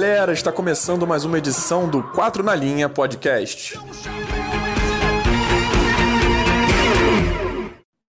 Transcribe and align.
galera, 0.00 0.32
está 0.32 0.52
começando 0.52 1.04
mais 1.08 1.24
uma 1.24 1.38
edição 1.38 1.90
do 1.90 2.04
4 2.12 2.40
na 2.40 2.54
Linha 2.54 2.88
Podcast. 2.88 3.76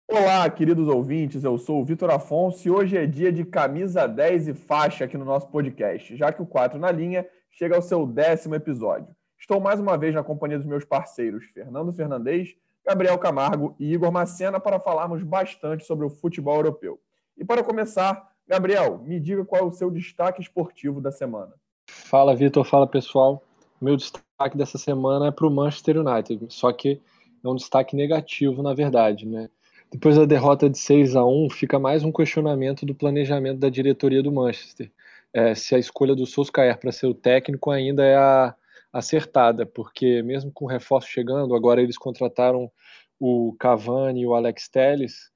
Olá, 0.08 0.48
queridos 0.52 0.88
ouvintes, 0.88 1.44
eu 1.44 1.58
sou 1.58 1.82
o 1.82 1.84
Vitor 1.84 2.12
Afonso 2.12 2.68
e 2.68 2.70
hoje 2.70 2.96
é 2.96 3.08
dia 3.08 3.32
de 3.32 3.44
camisa 3.44 4.08
10 4.08 4.50
e 4.50 4.54
faixa 4.54 5.06
aqui 5.06 5.18
no 5.18 5.26
nosso 5.26 5.48
podcast, 5.48 6.16
já 6.16 6.32
que 6.32 6.40
o 6.40 6.46
4 6.46 6.78
na 6.78 6.92
Linha 6.92 7.28
chega 7.50 7.76
ao 7.76 7.82
seu 7.82 8.06
décimo 8.06 8.54
episódio. 8.54 9.08
Estou 9.40 9.60
mais 9.60 9.80
uma 9.80 9.98
vez 9.98 10.14
na 10.14 10.24
companhia 10.24 10.60
dos 10.60 10.68
meus 10.68 10.86
parceiros 10.86 11.46
Fernando 11.46 11.92
Fernandes, 11.92 12.56
Gabriel 12.86 13.18
Camargo 13.18 13.76
e 13.80 13.92
Igor 13.92 14.12
Macena 14.12 14.60
para 14.60 14.80
falarmos 14.80 15.24
bastante 15.24 15.84
sobre 15.84 16.06
o 16.06 16.12
futebol 16.12 16.58
europeu. 16.58 17.00
E 17.36 17.44
para 17.44 17.64
começar, 17.64 18.30
Gabriel, 18.48 19.00
me 19.00 19.20
diga 19.20 19.44
qual 19.44 19.64
é 19.64 19.66
o 19.66 19.72
seu 19.72 19.90
destaque 19.90 20.42
esportivo 20.42 21.02
da 21.02 21.12
semana. 21.12 21.60
Fala, 21.92 22.34
Vitor. 22.34 22.64
Fala, 22.64 22.88
pessoal. 22.88 23.44
Meu 23.82 23.98
destaque 23.98 24.58
dessa 24.58 24.78
semana 24.78 25.28
é 25.28 25.32
para 25.32 25.46
o 25.46 25.52
Manchester 25.52 25.98
United, 25.98 26.46
só 26.50 26.72
que 26.72 27.02
é 27.44 27.48
um 27.48 27.56
destaque 27.56 27.96
negativo, 27.96 28.64
na 28.64 28.74
verdade, 28.74 29.26
né? 29.26 29.50
Depois 29.92 30.16
da 30.16 30.24
derrota 30.24 30.70
de 30.70 30.78
6 30.78 31.18
a 31.18 31.26
1 31.26 31.50
fica 31.50 31.78
mais 31.78 32.04
um 32.04 32.12
questionamento 32.12 32.86
do 32.86 32.96
planejamento 32.96 33.60
da 33.60 33.70
diretoria 33.70 34.24
do 34.24 34.32
Manchester. 34.32 34.90
É, 35.34 35.54
se 35.54 35.76
a 35.76 35.80
escolha 35.80 36.16
do 36.16 36.26
Solskjaer 36.26 36.80
para 36.80 36.94
ser 36.94 37.08
o 37.08 37.14
técnico 37.14 37.72
ainda 37.72 38.06
é 38.06 38.16
a 38.16 38.56
acertada, 38.94 39.66
porque 39.66 40.22
mesmo 40.22 40.52
com 40.52 40.66
o 40.66 40.70
reforço 40.70 41.10
chegando, 41.10 41.54
agora 41.56 41.82
eles 41.82 41.98
contrataram 41.98 42.72
o 43.20 43.54
Cavani 43.60 44.22
e 44.22 44.26
o 44.26 44.34
Alex 44.34 44.70
Telles, 44.70 45.30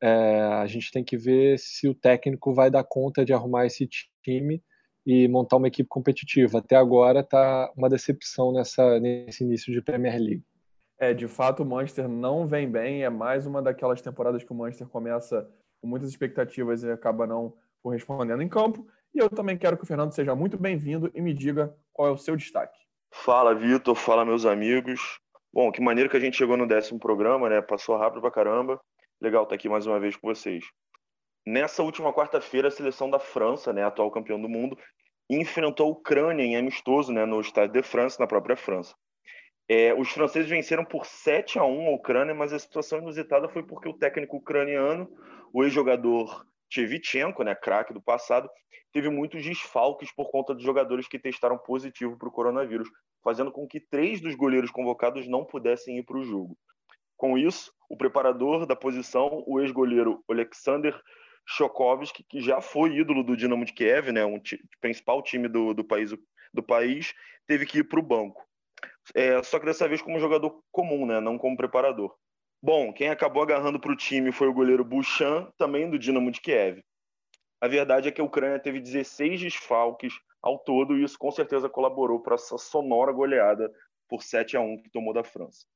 é, 0.00 0.40
a 0.40 0.66
gente 0.66 0.90
tem 0.90 1.04
que 1.04 1.16
ver 1.16 1.58
se 1.58 1.86
o 1.88 1.94
técnico 1.94 2.52
vai 2.52 2.68
dar 2.68 2.82
conta 2.82 3.24
de 3.24 3.32
arrumar 3.32 3.66
esse 3.66 3.88
time 4.24 4.60
e 5.06 5.26
montar 5.28 5.56
uma 5.56 5.68
equipe 5.68 5.88
competitiva. 5.88 6.58
Até 6.58 6.76
agora 6.76 7.20
está 7.20 7.70
uma 7.76 7.88
decepção 7.88 8.52
nessa, 8.52 9.00
nesse 9.00 9.44
início 9.44 9.72
de 9.72 9.82
Premier 9.82 10.18
League. 10.18 10.44
É, 10.98 11.14
de 11.14 11.26
fato, 11.26 11.62
o 11.62 11.66
Manchester 11.66 12.08
não 12.08 12.46
vem 12.46 12.70
bem. 12.70 13.02
É 13.02 13.10
mais 13.10 13.46
uma 13.46 13.62
daquelas 13.62 14.02
temporadas 14.02 14.44
que 14.44 14.52
o 14.52 14.54
Manchester 14.54 14.86
começa 14.86 15.48
com 15.80 15.88
muitas 15.88 16.10
expectativas 16.10 16.82
e 16.82 16.90
acaba 16.90 17.26
não 17.26 17.54
correspondendo 17.82 18.42
em 18.42 18.48
campo. 18.48 18.86
E 19.14 19.18
eu 19.18 19.28
também 19.30 19.56
quero 19.56 19.76
que 19.76 19.84
o 19.84 19.86
Fernando 19.86 20.12
seja 20.12 20.34
muito 20.34 20.58
bem-vindo 20.58 21.10
e 21.14 21.20
me 21.20 21.32
diga 21.32 21.74
qual 21.92 22.08
é 22.08 22.10
o 22.10 22.18
seu 22.18 22.36
destaque. 22.36 22.78
Fala, 23.12 23.54
Vitor. 23.54 23.94
Fala, 23.94 24.24
meus 24.24 24.44
amigos. 24.44 25.18
Bom, 25.52 25.72
que 25.72 25.80
maneiro 25.80 26.08
que 26.08 26.16
a 26.16 26.20
gente 26.20 26.36
chegou 26.36 26.56
no 26.56 26.66
décimo 26.66 27.00
programa, 27.00 27.48
né? 27.48 27.60
Passou 27.60 27.96
rápido 27.96 28.20
pra 28.20 28.30
caramba. 28.30 28.80
Legal 29.20 29.42
estar 29.42 29.54
aqui 29.54 29.68
mais 29.68 29.86
uma 29.86 29.98
vez 29.98 30.16
com 30.16 30.28
vocês. 30.28 30.64
Nessa 31.46 31.82
última 31.82 32.12
quarta-feira, 32.12 32.68
a 32.68 32.70
seleção 32.70 33.10
da 33.10 33.18
França, 33.18 33.72
né, 33.72 33.82
atual 33.82 34.10
campeão 34.10 34.40
do 34.40 34.48
mundo, 34.48 34.76
enfrentou 35.28 35.86
a 35.86 35.90
Ucrânia 35.90 36.42
em 36.44 36.56
amistoso, 36.56 37.12
né, 37.12 37.24
no 37.24 37.40
Stade 37.40 37.72
de 37.72 37.82
France, 37.82 38.18
na 38.18 38.26
própria 38.26 38.56
França. 38.56 38.94
É, 39.68 39.94
os 39.94 40.10
franceses 40.10 40.50
venceram 40.50 40.84
por 40.84 41.06
7 41.06 41.58
a 41.58 41.64
1 41.64 41.86
a 41.86 41.94
Ucrânia, 41.94 42.34
mas 42.34 42.52
a 42.52 42.58
situação 42.58 42.98
inusitada 42.98 43.48
foi 43.48 43.62
porque 43.62 43.88
o 43.88 43.94
técnico 43.94 44.36
ucraniano, 44.36 45.08
o 45.52 45.62
ex-jogador 45.62 46.44
Tchevchenko, 46.68 47.44
né, 47.44 47.54
craque 47.54 47.94
do 47.94 48.02
passado, 48.02 48.50
teve 48.92 49.08
muitos 49.08 49.44
desfalques 49.44 50.12
por 50.12 50.30
conta 50.30 50.52
dos 50.54 50.64
jogadores 50.64 51.06
que 51.06 51.18
testaram 51.18 51.56
positivo 51.56 52.18
para 52.18 52.28
o 52.28 52.32
coronavírus, 52.32 52.88
fazendo 53.22 53.52
com 53.52 53.66
que 53.66 53.80
três 53.80 54.20
dos 54.20 54.34
goleiros 54.34 54.70
convocados 54.70 55.28
não 55.28 55.44
pudessem 55.44 55.98
ir 55.98 56.02
para 56.02 56.18
o 56.18 56.24
jogo. 56.24 56.58
Com 57.16 57.38
isso, 57.38 57.72
o 57.88 57.96
preparador 57.96 58.66
da 58.66 58.74
posição, 58.74 59.44
o 59.46 59.60
ex-goleiro 59.60 60.24
Alexander 60.28 61.00
Chokovski, 61.46 62.22
que 62.22 62.40
já 62.40 62.60
foi 62.60 62.96
ídolo 62.96 63.22
do 63.22 63.36
Dinamo 63.36 63.64
de 63.64 63.72
Kiev, 63.72 64.12
né, 64.12 64.24
um 64.24 64.40
principal 64.80 65.22
time 65.22 65.48
do, 65.48 65.74
do, 65.74 65.84
país, 65.84 66.10
do 66.52 66.62
país, 66.62 67.14
teve 67.46 67.66
que 67.66 67.78
ir 67.78 67.84
para 67.84 67.98
o 67.98 68.02
banco. 68.02 68.46
É, 69.14 69.42
só 69.42 69.58
que 69.58 69.66
dessa 69.66 69.88
vez 69.88 70.00
como 70.00 70.20
jogador 70.20 70.62
comum, 70.70 71.06
né, 71.06 71.20
não 71.20 71.38
como 71.38 71.56
preparador. 71.56 72.14
Bom, 72.62 72.92
quem 72.92 73.08
acabou 73.08 73.42
agarrando 73.42 73.80
para 73.80 73.92
o 73.92 73.96
time 73.96 74.30
foi 74.32 74.46
o 74.46 74.52
goleiro 74.52 74.84
Buchan, 74.84 75.50
também 75.56 75.88
do 75.88 75.98
Dinamo 75.98 76.30
de 76.30 76.40
Kiev. 76.40 76.82
A 77.60 77.68
verdade 77.68 78.08
é 78.08 78.12
que 78.12 78.20
a 78.20 78.24
Ucrânia 78.24 78.58
teve 78.58 78.80
16 78.80 79.40
desfalques 79.40 80.14
ao 80.42 80.58
todo 80.58 80.96
e 80.96 81.04
isso 81.04 81.18
com 81.18 81.30
certeza 81.30 81.68
colaborou 81.68 82.20
para 82.20 82.34
essa 82.34 82.56
sonora 82.56 83.12
goleada 83.12 83.70
por 84.08 84.22
7 84.22 84.56
a 84.56 84.60
1 84.60 84.82
que 84.82 84.90
tomou 84.90 85.12
da 85.12 85.22
França. 85.22 85.66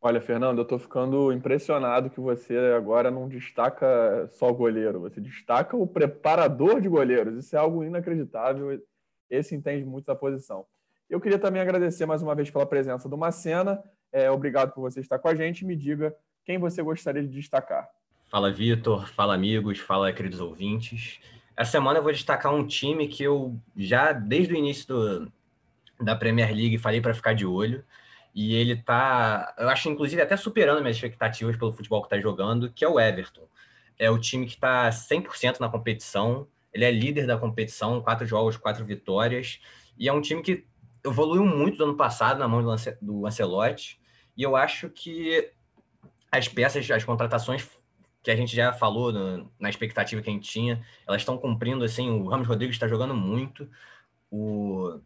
Olha, 0.00 0.20
Fernando, 0.20 0.58
eu 0.58 0.62
estou 0.62 0.78
ficando 0.78 1.32
impressionado 1.32 2.08
que 2.08 2.20
você 2.20 2.56
agora 2.76 3.10
não 3.10 3.28
destaca 3.28 4.28
só 4.28 4.48
o 4.48 4.54
goleiro, 4.54 5.00
você 5.00 5.20
destaca 5.20 5.76
o 5.76 5.88
preparador 5.88 6.80
de 6.80 6.88
goleiros. 6.88 7.44
Isso 7.44 7.56
é 7.56 7.58
algo 7.58 7.82
inacreditável. 7.82 8.80
Esse 9.28 9.56
entende 9.56 9.84
muito 9.84 10.06
da 10.06 10.14
posição. 10.14 10.64
Eu 11.10 11.20
queria 11.20 11.38
também 11.38 11.60
agradecer 11.60 12.06
mais 12.06 12.22
uma 12.22 12.34
vez 12.34 12.48
pela 12.48 12.64
presença 12.64 13.08
do 13.08 13.18
Macena. 13.18 13.82
É, 14.12 14.30
obrigado 14.30 14.72
por 14.72 14.82
você 14.82 15.00
estar 15.00 15.18
com 15.18 15.28
a 15.28 15.34
gente. 15.34 15.64
Me 15.64 15.74
diga 15.74 16.14
quem 16.44 16.58
você 16.58 16.80
gostaria 16.80 17.22
de 17.22 17.28
destacar. 17.28 17.88
Fala, 18.28 18.52
Vitor. 18.52 19.08
Fala, 19.08 19.34
amigos. 19.34 19.80
Fala, 19.80 20.12
queridos 20.12 20.40
ouvintes. 20.40 21.18
Essa 21.56 21.72
semana 21.72 21.98
eu 21.98 22.02
vou 22.04 22.12
destacar 22.12 22.54
um 22.54 22.64
time 22.64 23.08
que 23.08 23.24
eu 23.24 23.58
já, 23.76 24.12
desde 24.12 24.54
o 24.54 24.56
início 24.56 24.86
do, 24.86 25.32
da 26.00 26.14
Premier 26.14 26.54
League, 26.54 26.78
falei 26.78 27.00
para 27.00 27.14
ficar 27.14 27.32
de 27.32 27.44
olho 27.44 27.82
e 28.40 28.54
ele 28.54 28.76
tá, 28.76 29.52
eu 29.58 29.68
acho 29.68 29.88
inclusive 29.88 30.22
até 30.22 30.36
superando 30.36 30.80
minhas 30.80 30.94
expectativas 30.94 31.56
pelo 31.56 31.72
futebol 31.72 32.00
que 32.02 32.06
está 32.06 32.20
jogando, 32.20 32.70
que 32.70 32.84
é 32.84 32.88
o 32.88 33.00
Everton. 33.00 33.48
É 33.98 34.08
o 34.08 34.16
time 34.16 34.46
que 34.46 34.52
está 34.52 34.88
100% 34.90 35.58
na 35.58 35.68
competição, 35.68 36.46
ele 36.72 36.84
é 36.84 36.90
líder 36.92 37.26
da 37.26 37.36
competição, 37.36 38.00
quatro 38.00 38.24
jogos, 38.24 38.56
quatro 38.56 38.84
vitórias, 38.84 39.58
e 39.98 40.08
é 40.08 40.12
um 40.12 40.20
time 40.20 40.40
que 40.40 40.64
evoluiu 41.04 41.44
muito 41.44 41.78
do 41.78 41.84
ano 41.84 41.96
passado 41.96 42.38
na 42.38 42.46
mão 42.46 42.62
do 43.02 43.26
Ancelotti, 43.26 44.00
e 44.36 44.44
eu 44.44 44.54
acho 44.54 44.88
que 44.88 45.50
as 46.30 46.46
peças, 46.46 46.88
as 46.88 47.02
contratações 47.02 47.68
que 48.22 48.30
a 48.30 48.36
gente 48.36 48.54
já 48.54 48.72
falou 48.72 49.12
no, 49.12 49.50
na 49.58 49.68
expectativa 49.68 50.22
que 50.22 50.30
a 50.30 50.32
gente 50.32 50.48
tinha, 50.48 50.86
elas 51.08 51.22
estão 51.22 51.36
cumprindo, 51.36 51.82
assim, 51.82 52.08
o 52.08 52.28
Ramos 52.28 52.46
Rodrigues 52.46 52.76
está 52.76 52.86
jogando 52.86 53.14
muito, 53.14 53.68
o, 54.30 55.00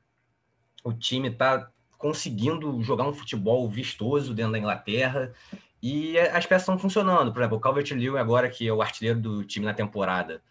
o 0.84 0.92
time 0.92 1.28
está 1.28 1.72
conseguindo 2.02 2.82
jogar 2.82 3.06
um 3.06 3.12
futebol 3.12 3.68
vistoso 3.68 4.34
dentro 4.34 4.50
da 4.50 4.58
Inglaterra 4.58 5.32
e 5.80 6.18
as 6.18 6.44
peças 6.44 6.62
estão 6.62 6.76
funcionando. 6.76 7.32
Por 7.32 7.40
exemplo, 7.40 7.58
o 7.58 7.60
Calvert-Lewin 7.60 8.18
agora, 8.18 8.50
que 8.50 8.66
é 8.66 8.72
o 8.72 8.82
artilheiro 8.82 9.20
do 9.20 9.44
time 9.44 9.64
na 9.64 9.72
temporada, 9.72 10.42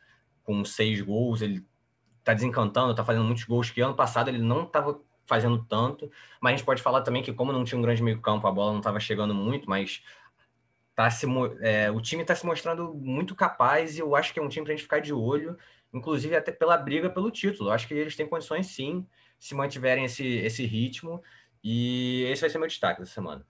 com 0.46 0.64
seis 0.64 1.02
gols, 1.02 1.42
ele 1.42 1.66
está 2.20 2.34
desencantando, 2.34 2.92
está 2.92 3.04
fazendo 3.04 3.26
muitos 3.26 3.44
gols 3.44 3.70
que 3.70 3.82
ano 3.82 3.94
passado 3.94 4.30
ele 4.30 4.38
não 4.38 4.64
estava 4.64 5.02
fazendo 5.26 5.62
tanto, 5.66 6.10
mas 6.40 6.54
a 6.54 6.56
gente 6.56 6.66
pode 6.66 6.82
falar 6.82 7.02
também 7.02 7.22
que 7.22 7.34
como 7.34 7.52
não 7.52 7.66
tinha 7.66 7.78
um 7.78 7.82
grande 7.82 8.02
meio 8.02 8.22
campo, 8.22 8.48
a 8.48 8.52
bola 8.52 8.72
não 8.72 8.80
estava 8.80 9.00
chegando 9.02 9.34
muito, 9.34 9.70
mas 9.70 10.02
tá 10.96 11.10
se, 11.10 11.26
é, 11.60 11.92
o 11.92 12.00
time 12.00 12.22
está 12.22 12.34
se 12.34 12.46
mostrando 12.46 12.94
muito 12.94 13.36
capaz 13.36 13.98
e 13.98 14.00
eu 14.00 14.16
acho 14.16 14.34
que 14.34 14.40
é 14.40 14.42
um 14.42 14.48
time 14.48 14.64
para 14.64 14.74
a 14.74 14.76
gente 14.78 14.84
ficar 14.84 15.02
de 15.02 15.12
olho, 15.12 15.58
inclusive 15.94 16.34
até 16.34 16.50
pela 16.50 16.78
briga 16.78 17.10
pelo 17.10 17.30
título. 17.30 17.70
Eu 17.70 17.74
acho 17.74 17.90
que 17.90 17.94
eles 17.94 18.16
têm 18.16 18.26
condições 18.26 18.68
sim, 18.68 19.06
se 19.38 19.54
mantiverem 19.54 20.06
esse, 20.06 20.26
esse 20.26 20.66
ritmo 20.66 21.22
e 21.64 22.24
esse 22.30 22.42
vai 22.42 22.50
ser 22.50 22.58
meu 22.58 22.68
destaque 22.68 23.00
dessa 23.00 23.14
semana. 23.14 23.46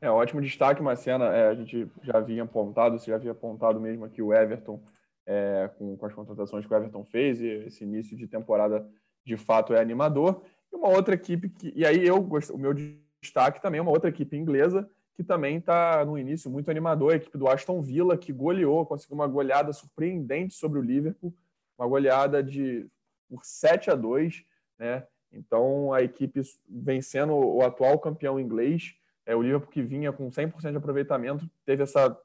É, 0.00 0.10
ótimo 0.10 0.40
destaque, 0.40 0.82
Marcena. 0.82 1.26
É, 1.26 1.48
a 1.48 1.54
gente 1.54 1.88
já 2.02 2.18
havia 2.18 2.42
apontado, 2.42 2.98
você 2.98 3.10
já 3.10 3.16
havia 3.16 3.32
apontado 3.32 3.80
mesmo 3.80 4.04
aqui 4.04 4.20
o 4.20 4.32
Everton, 4.32 4.82
é, 5.24 5.70
com, 5.78 5.96
com, 5.96 6.06
as 6.06 6.14
contratações 6.14 6.66
que 6.66 6.72
o 6.72 6.76
Everton 6.76 7.04
fez, 7.04 7.40
e 7.40 7.46
esse 7.66 7.84
início 7.84 8.16
de 8.16 8.26
temporada 8.26 8.86
de 9.24 9.36
fato 9.36 9.74
é 9.74 9.80
animador. 9.80 10.42
E 10.72 10.76
uma 10.76 10.88
outra 10.88 11.14
equipe 11.14 11.48
que. 11.48 11.72
E 11.74 11.86
aí 11.86 12.06
eu 12.06 12.20
o 12.20 12.58
meu 12.58 12.74
destaque 13.20 13.60
também 13.60 13.78
é 13.78 13.82
uma 13.82 13.90
outra 13.90 14.10
equipe 14.10 14.36
inglesa 14.36 14.88
que 15.16 15.24
também 15.24 15.56
está 15.56 16.04
no 16.04 16.18
início 16.18 16.50
muito 16.50 16.70
animador, 16.70 17.14
a 17.14 17.16
equipe 17.16 17.38
do 17.38 17.48
Aston 17.48 17.80
Villa, 17.80 18.18
que 18.18 18.34
goleou, 18.34 18.84
conseguiu 18.84 19.14
uma 19.14 19.26
goleada 19.26 19.72
surpreendente 19.72 20.52
sobre 20.52 20.78
o 20.78 20.82
Liverpool, 20.82 21.34
uma 21.78 21.88
goleada 21.88 22.42
de 22.42 22.86
por 23.26 23.42
7 23.42 23.90
a 23.90 23.94
2, 23.94 24.44
né? 24.78 25.06
Então, 25.32 25.92
a 25.92 26.02
equipe 26.02 26.40
vencendo 26.68 27.34
o 27.34 27.62
atual 27.62 27.98
campeão 27.98 28.40
inglês, 28.40 28.94
é, 29.24 29.34
o 29.34 29.42
Liverpool 29.42 29.70
que 29.70 29.82
vinha 29.82 30.12
com 30.12 30.30
100% 30.30 30.70
de 30.70 30.76
aproveitamento, 30.76 31.48
teve 31.64 31.82
essa 31.82 32.16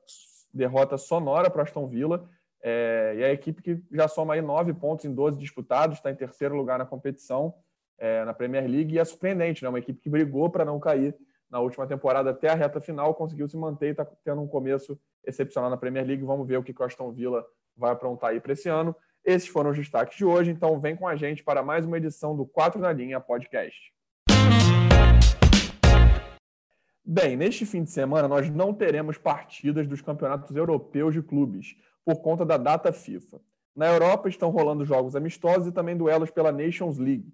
derrota 0.53 0.97
sonora 0.97 1.49
para 1.49 1.63
Aston 1.63 1.87
Villa. 1.87 2.29
É, 2.63 3.15
e 3.17 3.23
a 3.23 3.33
equipe 3.33 3.61
que 3.61 3.83
já 3.91 4.07
soma 4.07 4.35
aí 4.35 4.41
nove 4.41 4.73
pontos 4.73 5.05
em 5.05 5.13
12 5.13 5.39
disputados, 5.39 5.97
está 5.97 6.11
em 6.11 6.15
terceiro 6.15 6.55
lugar 6.55 6.77
na 6.77 6.85
competição, 6.85 7.55
é, 7.97 8.23
na 8.23 8.33
Premier 8.33 8.69
League, 8.69 8.93
e 8.93 8.99
é 8.99 9.05
surpreendente, 9.05 9.63
né? 9.63 9.69
Uma 9.69 9.79
equipe 9.79 9.99
que 9.99 10.09
brigou 10.09 10.49
para 10.49 10.63
não 10.63 10.79
cair 10.79 11.15
na 11.49 11.59
última 11.59 11.85
temporada 11.85 12.29
até 12.29 12.49
a 12.49 12.55
reta 12.55 12.79
final, 12.79 13.13
conseguiu 13.13 13.47
se 13.47 13.57
manter 13.57 13.87
e 13.87 13.91
está 13.91 14.05
tendo 14.05 14.41
um 14.41 14.47
começo 14.47 14.97
excepcional 15.25 15.69
na 15.69 15.77
Premier 15.77 16.05
League. 16.05 16.23
Vamos 16.23 16.47
ver 16.47 16.57
o 16.57 16.63
que 16.63 16.73
o 16.77 16.83
Aston 16.83 17.11
Villa 17.11 17.45
vai 17.75 17.91
aprontar 17.91 18.29
aí 18.29 18.39
para 18.39 18.53
esse 18.53 18.69
ano. 18.69 18.95
Esses 19.23 19.47
foram 19.47 19.69
os 19.69 19.77
destaques 19.77 20.17
de 20.17 20.25
hoje, 20.25 20.49
então 20.49 20.79
vem 20.79 20.95
com 20.95 21.07
a 21.07 21.15
gente 21.15 21.43
para 21.43 21.61
mais 21.61 21.85
uma 21.85 21.97
edição 21.97 22.35
do 22.35 22.43
4 22.43 22.81
na 22.81 22.91
Linha 22.91 23.19
Podcast. 23.19 23.93
Bem, 27.05 27.37
neste 27.37 27.63
fim 27.65 27.83
de 27.83 27.91
semana 27.91 28.27
nós 28.27 28.49
não 28.49 28.73
teremos 28.73 29.19
partidas 29.19 29.85
dos 29.85 30.01
campeonatos 30.01 30.55
europeus 30.55 31.13
de 31.13 31.21
clubes, 31.21 31.75
por 32.03 32.21
conta 32.21 32.43
da 32.43 32.57
data 32.57 32.91
FIFA. 32.91 33.39
Na 33.75 33.87
Europa 33.87 34.27
estão 34.27 34.49
rolando 34.49 34.83
jogos 34.83 35.15
amistosos 35.15 35.67
e 35.67 35.71
também 35.71 35.95
duelos 35.95 36.31
pela 36.31 36.51
Nations 36.51 36.97
League. 36.97 37.31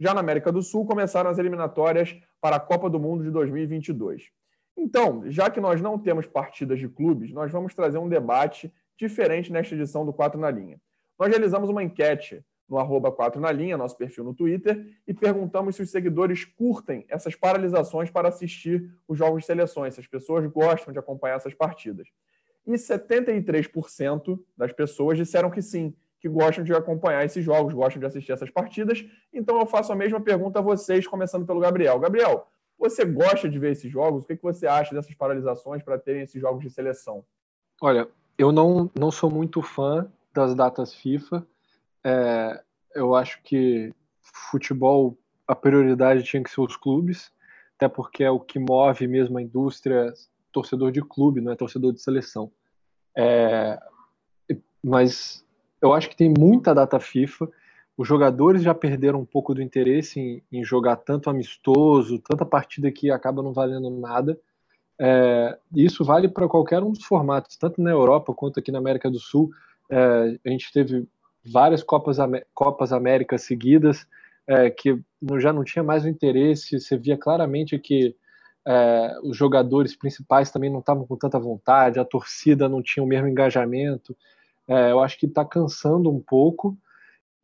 Já 0.00 0.12
na 0.12 0.20
América 0.20 0.50
do 0.50 0.60
Sul, 0.60 0.86
começaram 0.86 1.30
as 1.30 1.38
eliminatórias 1.38 2.16
para 2.40 2.56
a 2.56 2.60
Copa 2.60 2.90
do 2.90 2.98
Mundo 2.98 3.22
de 3.22 3.30
2022. 3.30 4.28
Então, 4.76 5.22
já 5.30 5.48
que 5.48 5.60
nós 5.60 5.80
não 5.80 5.98
temos 5.98 6.26
partidas 6.26 6.80
de 6.80 6.88
clubes, 6.88 7.32
nós 7.32 7.50
vamos 7.50 7.74
trazer 7.74 7.98
um 7.98 8.08
debate 8.08 8.72
diferente 8.96 9.52
nesta 9.52 9.74
edição 9.76 10.04
do 10.04 10.12
4 10.12 10.38
na 10.38 10.50
Linha. 10.50 10.80
Nós 11.18 11.28
realizamos 11.28 11.68
uma 11.68 11.82
enquete 11.82 12.44
no 12.68 12.78
arroba 12.78 13.10
4 13.10 13.40
na 13.40 13.50
linha, 13.50 13.78
nosso 13.78 13.96
perfil 13.96 14.22
no 14.22 14.34
Twitter, 14.34 14.86
e 15.06 15.14
perguntamos 15.14 15.74
se 15.74 15.82
os 15.82 15.90
seguidores 15.90 16.44
curtem 16.44 17.04
essas 17.08 17.34
paralisações 17.34 18.10
para 18.10 18.28
assistir 18.28 18.92
os 19.08 19.16
jogos 19.16 19.40
de 19.40 19.46
seleções, 19.46 19.94
se 19.94 20.00
as 20.00 20.06
pessoas 20.06 20.46
gostam 20.46 20.92
de 20.92 20.98
acompanhar 20.98 21.36
essas 21.36 21.54
partidas. 21.54 22.08
E 22.66 22.72
73% 22.72 24.38
das 24.56 24.72
pessoas 24.72 25.16
disseram 25.16 25.50
que 25.50 25.62
sim, 25.62 25.94
que 26.20 26.28
gostam 26.28 26.62
de 26.62 26.74
acompanhar 26.74 27.24
esses 27.24 27.42
jogos, 27.42 27.72
gostam 27.72 28.00
de 28.00 28.06
assistir 28.06 28.32
essas 28.32 28.50
partidas. 28.50 29.02
Então 29.32 29.58
eu 29.58 29.64
faço 29.64 29.90
a 29.92 29.96
mesma 29.96 30.20
pergunta 30.20 30.58
a 30.58 30.62
vocês, 30.62 31.06
começando 31.06 31.46
pelo 31.46 31.60
Gabriel. 31.60 31.98
Gabriel, 31.98 32.46
você 32.78 33.04
gosta 33.04 33.48
de 33.48 33.58
ver 33.58 33.72
esses 33.72 33.90
jogos? 33.90 34.24
O 34.24 34.26
que 34.26 34.36
você 34.42 34.66
acha 34.66 34.94
dessas 34.94 35.14
paralisações 35.14 35.82
para 35.82 35.98
terem 35.98 36.22
esses 36.22 36.40
jogos 36.40 36.62
de 36.62 36.70
seleção? 36.70 37.24
Olha, 37.80 38.06
eu 38.36 38.52
não, 38.52 38.90
não 38.94 39.10
sou 39.10 39.30
muito 39.30 39.62
fã 39.62 40.10
das 40.38 40.54
datas 40.54 40.94
FIFA. 40.94 41.44
É, 42.04 42.62
eu 42.94 43.16
acho 43.16 43.42
que 43.42 43.92
futebol, 44.22 45.18
a 45.46 45.54
prioridade 45.54 46.22
tinha 46.22 46.42
que 46.42 46.50
ser 46.50 46.60
os 46.60 46.76
clubes, 46.76 47.32
até 47.76 47.88
porque 47.88 48.22
é 48.22 48.30
o 48.30 48.38
que 48.38 48.58
move 48.58 49.06
mesmo 49.08 49.38
a 49.38 49.42
indústria, 49.42 50.12
torcedor 50.52 50.92
de 50.92 51.02
clube, 51.02 51.40
não 51.40 51.52
é 51.52 51.56
torcedor 51.56 51.92
de 51.92 52.00
seleção. 52.00 52.52
É, 53.16 53.78
mas 54.82 55.44
eu 55.82 55.92
acho 55.92 56.08
que 56.08 56.16
tem 56.16 56.32
muita 56.36 56.72
data 56.72 57.00
FIFA. 57.00 57.48
Os 57.96 58.06
jogadores 58.06 58.62
já 58.62 58.72
perderam 58.72 59.20
um 59.20 59.24
pouco 59.24 59.52
do 59.52 59.60
interesse 59.60 60.20
em, 60.20 60.42
em 60.52 60.64
jogar 60.64 60.96
tanto 60.96 61.28
amistoso, 61.28 62.20
tanta 62.20 62.46
partida 62.46 62.92
que 62.92 63.10
acaba 63.10 63.42
não 63.42 63.52
valendo 63.52 63.90
nada. 63.90 64.38
É, 65.00 65.58
isso 65.74 66.04
vale 66.04 66.28
para 66.28 66.48
qualquer 66.48 66.82
um 66.82 66.92
dos 66.92 67.04
formatos, 67.04 67.56
tanto 67.56 67.80
na 67.80 67.90
Europa 67.90 68.32
quanto 68.34 68.60
aqui 68.60 68.70
na 68.70 68.78
América 68.78 69.10
do 69.10 69.18
Sul. 69.18 69.50
É, 69.90 70.38
a 70.44 70.50
gente 70.50 70.72
teve 70.72 71.06
várias 71.44 71.82
Copas, 71.82 72.18
Copas 72.54 72.92
Américas 72.92 73.42
seguidas 73.42 74.06
é, 74.48 74.70
que 74.70 74.98
já 75.38 75.52
não 75.52 75.62
tinha 75.62 75.82
mais 75.82 76.04
o 76.04 76.08
interesse, 76.08 76.80
você 76.80 76.96
via 76.96 77.18
claramente 77.18 77.78
que 77.78 78.16
é, 78.66 79.18
os 79.22 79.36
jogadores 79.36 79.94
principais 79.94 80.50
também 80.50 80.70
não 80.70 80.80
estavam 80.80 81.06
com 81.06 81.16
tanta 81.16 81.38
vontade, 81.38 82.00
a 82.00 82.04
torcida 82.04 82.68
não 82.68 82.82
tinha 82.82 83.04
o 83.04 83.06
mesmo 83.06 83.28
engajamento. 83.28 84.16
É, 84.66 84.90
eu 84.90 85.00
acho 85.00 85.18
que 85.18 85.26
está 85.26 85.44
cansando 85.44 86.10
um 86.10 86.20
pouco, 86.20 86.76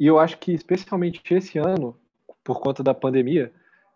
e 0.00 0.06
eu 0.06 0.19
acho 0.19 0.38
que 0.38 0.52
especialmente 0.52 1.23
esse 1.35 1.58
ano, 1.58 1.97
por 2.43 2.61
conta 2.61 2.82
da 2.82 2.94
pandemia, 2.94 3.52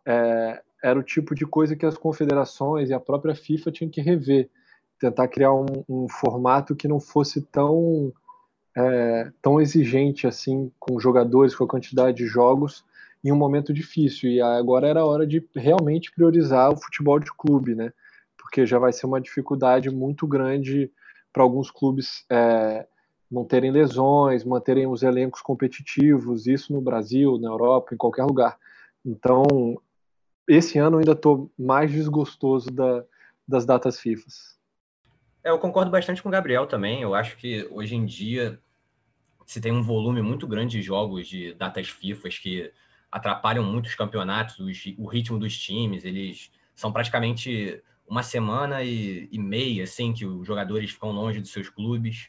é, 0.06 0.62
era 0.82 0.98
o 0.98 1.02
tipo 1.02 1.34
de 1.34 1.46
coisa 1.46 1.74
que 1.74 1.86
as 1.86 1.96
confederações 1.96 2.90
e 2.90 2.94
a 2.94 3.00
própria 3.00 3.34
FIFA 3.34 3.72
tinham 3.72 3.90
que 3.90 4.00
rever, 4.00 4.50
tentar 4.98 5.28
criar 5.28 5.52
um, 5.54 5.66
um 5.88 6.08
formato 6.08 6.76
que 6.76 6.88
não 6.88 7.00
fosse 7.00 7.42
tão 7.42 8.12
é, 8.78 9.32
tão 9.42 9.60
exigente 9.60 10.24
assim 10.24 10.70
com 10.78 11.00
jogadores, 11.00 11.54
com 11.54 11.64
a 11.64 11.68
quantidade 11.68 12.18
de 12.18 12.26
jogos 12.26 12.84
em 13.24 13.32
um 13.32 13.36
momento 13.36 13.72
difícil. 13.72 14.30
E 14.30 14.40
agora 14.40 14.86
era 14.86 15.04
hora 15.04 15.26
de 15.26 15.44
realmente 15.56 16.12
priorizar 16.12 16.72
o 16.72 16.76
futebol 16.76 17.18
de 17.18 17.32
clube, 17.32 17.74
né? 17.74 17.92
Porque 18.36 18.64
já 18.64 18.78
vai 18.78 18.92
ser 18.92 19.06
uma 19.06 19.20
dificuldade 19.20 19.90
muito 19.90 20.28
grande 20.28 20.92
para 21.32 21.42
alguns 21.42 21.72
clubes 21.72 22.24
é, 22.30 22.86
não 23.28 23.44
terem 23.44 23.72
lesões, 23.72 24.44
manterem 24.44 24.86
os 24.86 25.02
elencos 25.02 25.42
competitivos, 25.42 26.46
isso 26.46 26.72
no 26.72 26.80
Brasil, 26.80 27.36
na 27.36 27.48
Europa, 27.48 27.94
em 27.94 27.98
qualquer 27.98 28.24
lugar. 28.24 28.56
Então, 29.04 29.44
esse 30.46 30.78
ano 30.78 30.98
ainda 30.98 31.12
estou 31.12 31.50
mais 31.58 31.90
desgostoso 31.90 32.70
da, 32.70 33.04
das 33.46 33.66
datas 33.66 33.98
FIFA. 33.98 34.26
É, 35.42 35.50
eu 35.50 35.58
concordo 35.58 35.90
bastante 35.90 36.22
com 36.22 36.28
o 36.28 36.32
Gabriel 36.32 36.66
também. 36.66 37.02
Eu 37.02 37.14
acho 37.14 37.36
que 37.36 37.68
hoje 37.72 37.96
em 37.96 38.06
dia 38.06 38.58
se 39.48 39.62
tem 39.62 39.72
um 39.72 39.82
volume 39.82 40.20
muito 40.20 40.46
grande 40.46 40.78
de 40.78 40.82
jogos 40.82 41.26
de 41.26 41.54
datas 41.54 41.88
FIFA 41.88 42.28
que 42.28 42.70
atrapalham 43.10 43.64
muito 43.64 43.86
os 43.86 43.94
campeonatos, 43.94 44.58
os, 44.58 44.84
o 44.98 45.06
ritmo 45.06 45.38
dos 45.38 45.58
times. 45.58 46.04
Eles 46.04 46.52
são 46.74 46.92
praticamente 46.92 47.82
uma 48.06 48.22
semana 48.22 48.82
e, 48.82 49.26
e, 49.32 49.38
meia, 49.38 49.84
assim, 49.84 50.12
que 50.12 50.26
os 50.26 50.46
jogadores 50.46 50.90
ficam 50.90 51.12
longe 51.12 51.40
dos 51.40 51.50
seus 51.50 51.70
clubes. 51.70 52.28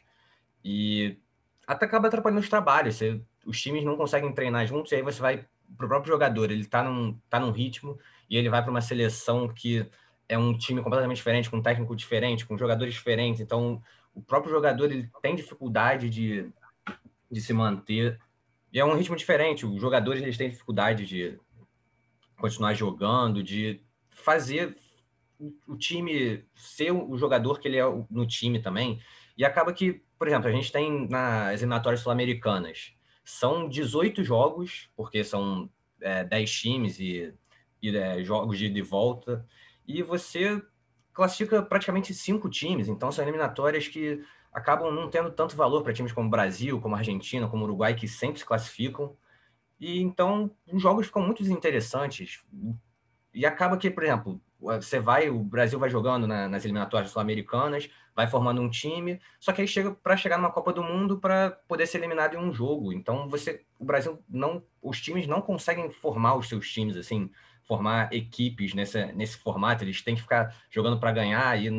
E 0.64 1.18
até 1.66 1.84
acaba 1.84 2.08
atrapalhando 2.08 2.40
os 2.40 2.48
trabalhos. 2.48 2.96
Você, 2.96 3.20
os 3.44 3.60
times 3.60 3.84
não 3.84 3.98
conseguem 3.98 4.32
treinar 4.32 4.66
juntos, 4.66 4.90
e 4.90 4.94
aí 4.94 5.02
você 5.02 5.20
vai 5.20 5.44
para 5.76 5.84
o 5.84 5.88
próprio 5.90 6.14
jogador. 6.14 6.50
Ele 6.50 6.62
está 6.62 6.82
num, 6.82 7.20
tá 7.28 7.38
num 7.38 7.50
ritmo 7.50 7.98
e 8.30 8.38
ele 8.38 8.48
vai 8.48 8.62
para 8.62 8.70
uma 8.70 8.80
seleção 8.80 9.46
que 9.46 9.86
é 10.26 10.38
um 10.38 10.56
time 10.56 10.80
completamente 10.80 11.18
diferente, 11.18 11.50
com 11.50 11.58
um 11.58 11.62
técnico 11.62 11.94
diferente, 11.94 12.46
com 12.46 12.56
jogadores 12.56 12.94
diferentes. 12.94 13.42
Então, 13.42 13.82
o 14.14 14.22
próprio 14.22 14.50
jogador 14.50 14.90
ele 14.90 15.10
tem 15.20 15.36
dificuldade 15.36 16.08
de 16.08 16.50
de 17.30 17.40
se 17.40 17.52
manter. 17.52 18.18
E 18.72 18.78
é 18.78 18.84
um 18.84 18.94
ritmo 18.94 19.16
diferente. 19.16 19.66
Os 19.66 19.80
jogadores 19.80 20.22
eles 20.22 20.36
têm 20.36 20.50
dificuldade 20.50 21.06
de 21.06 21.38
continuar 22.36 22.74
jogando, 22.74 23.42
de 23.42 23.80
fazer 24.10 24.76
o 25.66 25.76
time 25.76 26.44
ser 26.54 26.92
o 26.92 27.16
jogador 27.16 27.58
que 27.58 27.68
ele 27.68 27.78
é 27.78 27.84
no 28.10 28.26
time 28.26 28.60
também. 28.60 29.00
E 29.36 29.44
acaba 29.44 29.72
que, 29.72 30.02
por 30.18 30.28
exemplo, 30.28 30.48
a 30.48 30.52
gente 30.52 30.70
tem 30.70 31.08
nas 31.08 31.60
eliminatórias 31.60 32.00
sul-americanas, 32.00 32.92
são 33.24 33.68
18 33.68 34.22
jogos, 34.22 34.90
porque 34.94 35.24
são 35.24 35.70
é, 36.00 36.24
10 36.24 36.50
times 36.50 37.00
e, 37.00 37.32
e 37.80 37.96
é, 37.96 38.22
jogos 38.22 38.58
de 38.58 38.66
ida 38.66 38.78
e 38.78 38.82
volta, 38.82 39.46
e 39.86 40.02
você 40.02 40.62
classifica 41.12 41.62
praticamente 41.62 42.12
cinco 42.14 42.48
times, 42.48 42.88
então 42.88 43.10
são 43.10 43.24
eliminatórias 43.24 43.88
que 43.88 44.22
acabam 44.52 44.92
não 44.92 45.08
tendo 45.08 45.30
tanto 45.30 45.56
valor 45.56 45.82
para 45.82 45.92
times 45.92 46.12
como 46.12 46.30
Brasil, 46.30 46.80
como 46.80 46.96
Argentina, 46.96 47.48
como 47.48 47.64
Uruguai, 47.64 47.94
que 47.94 48.08
sempre 48.08 48.38
se 48.38 48.44
classificam. 48.44 49.16
E 49.78 50.00
então 50.00 50.50
os 50.70 50.82
jogos 50.82 51.06
ficam 51.06 51.22
muito 51.22 51.42
interessantes. 51.44 52.44
E 53.32 53.46
acaba 53.46 53.76
que, 53.76 53.90
por 53.90 54.02
exemplo, 54.02 54.40
você 54.60 55.00
vai, 55.00 55.30
o 55.30 55.38
Brasil 55.38 55.78
vai 55.78 55.88
jogando 55.88 56.26
na, 56.26 56.48
nas 56.48 56.64
eliminatórias 56.64 57.10
sul-americanas, 57.10 57.88
vai 58.14 58.26
formando 58.26 58.60
um 58.60 58.68
time, 58.68 59.18
só 59.38 59.52
que 59.52 59.62
aí 59.62 59.68
chega 59.68 59.92
para 59.92 60.16
chegar 60.16 60.36
numa 60.36 60.50
Copa 60.50 60.72
do 60.72 60.82
Mundo 60.82 61.18
para 61.18 61.50
poder 61.66 61.86
ser 61.86 61.98
eliminado 61.98 62.34
em 62.34 62.38
um 62.38 62.52
jogo. 62.52 62.92
Então 62.92 63.28
você, 63.28 63.64
o 63.78 63.84
Brasil 63.84 64.22
não, 64.28 64.62
os 64.82 65.00
times 65.00 65.26
não 65.26 65.40
conseguem 65.40 65.90
formar 65.90 66.34
os 66.34 66.48
seus 66.48 66.70
times 66.70 66.96
assim, 66.96 67.30
formar 67.62 68.12
equipes 68.12 68.74
nesse, 68.74 69.12
nesse 69.12 69.38
formato. 69.38 69.84
Eles 69.84 70.02
têm 70.02 70.14
que 70.14 70.22
ficar 70.22 70.54
jogando 70.70 71.00
para 71.00 71.12
ganhar 71.12 71.58
e 71.58 71.70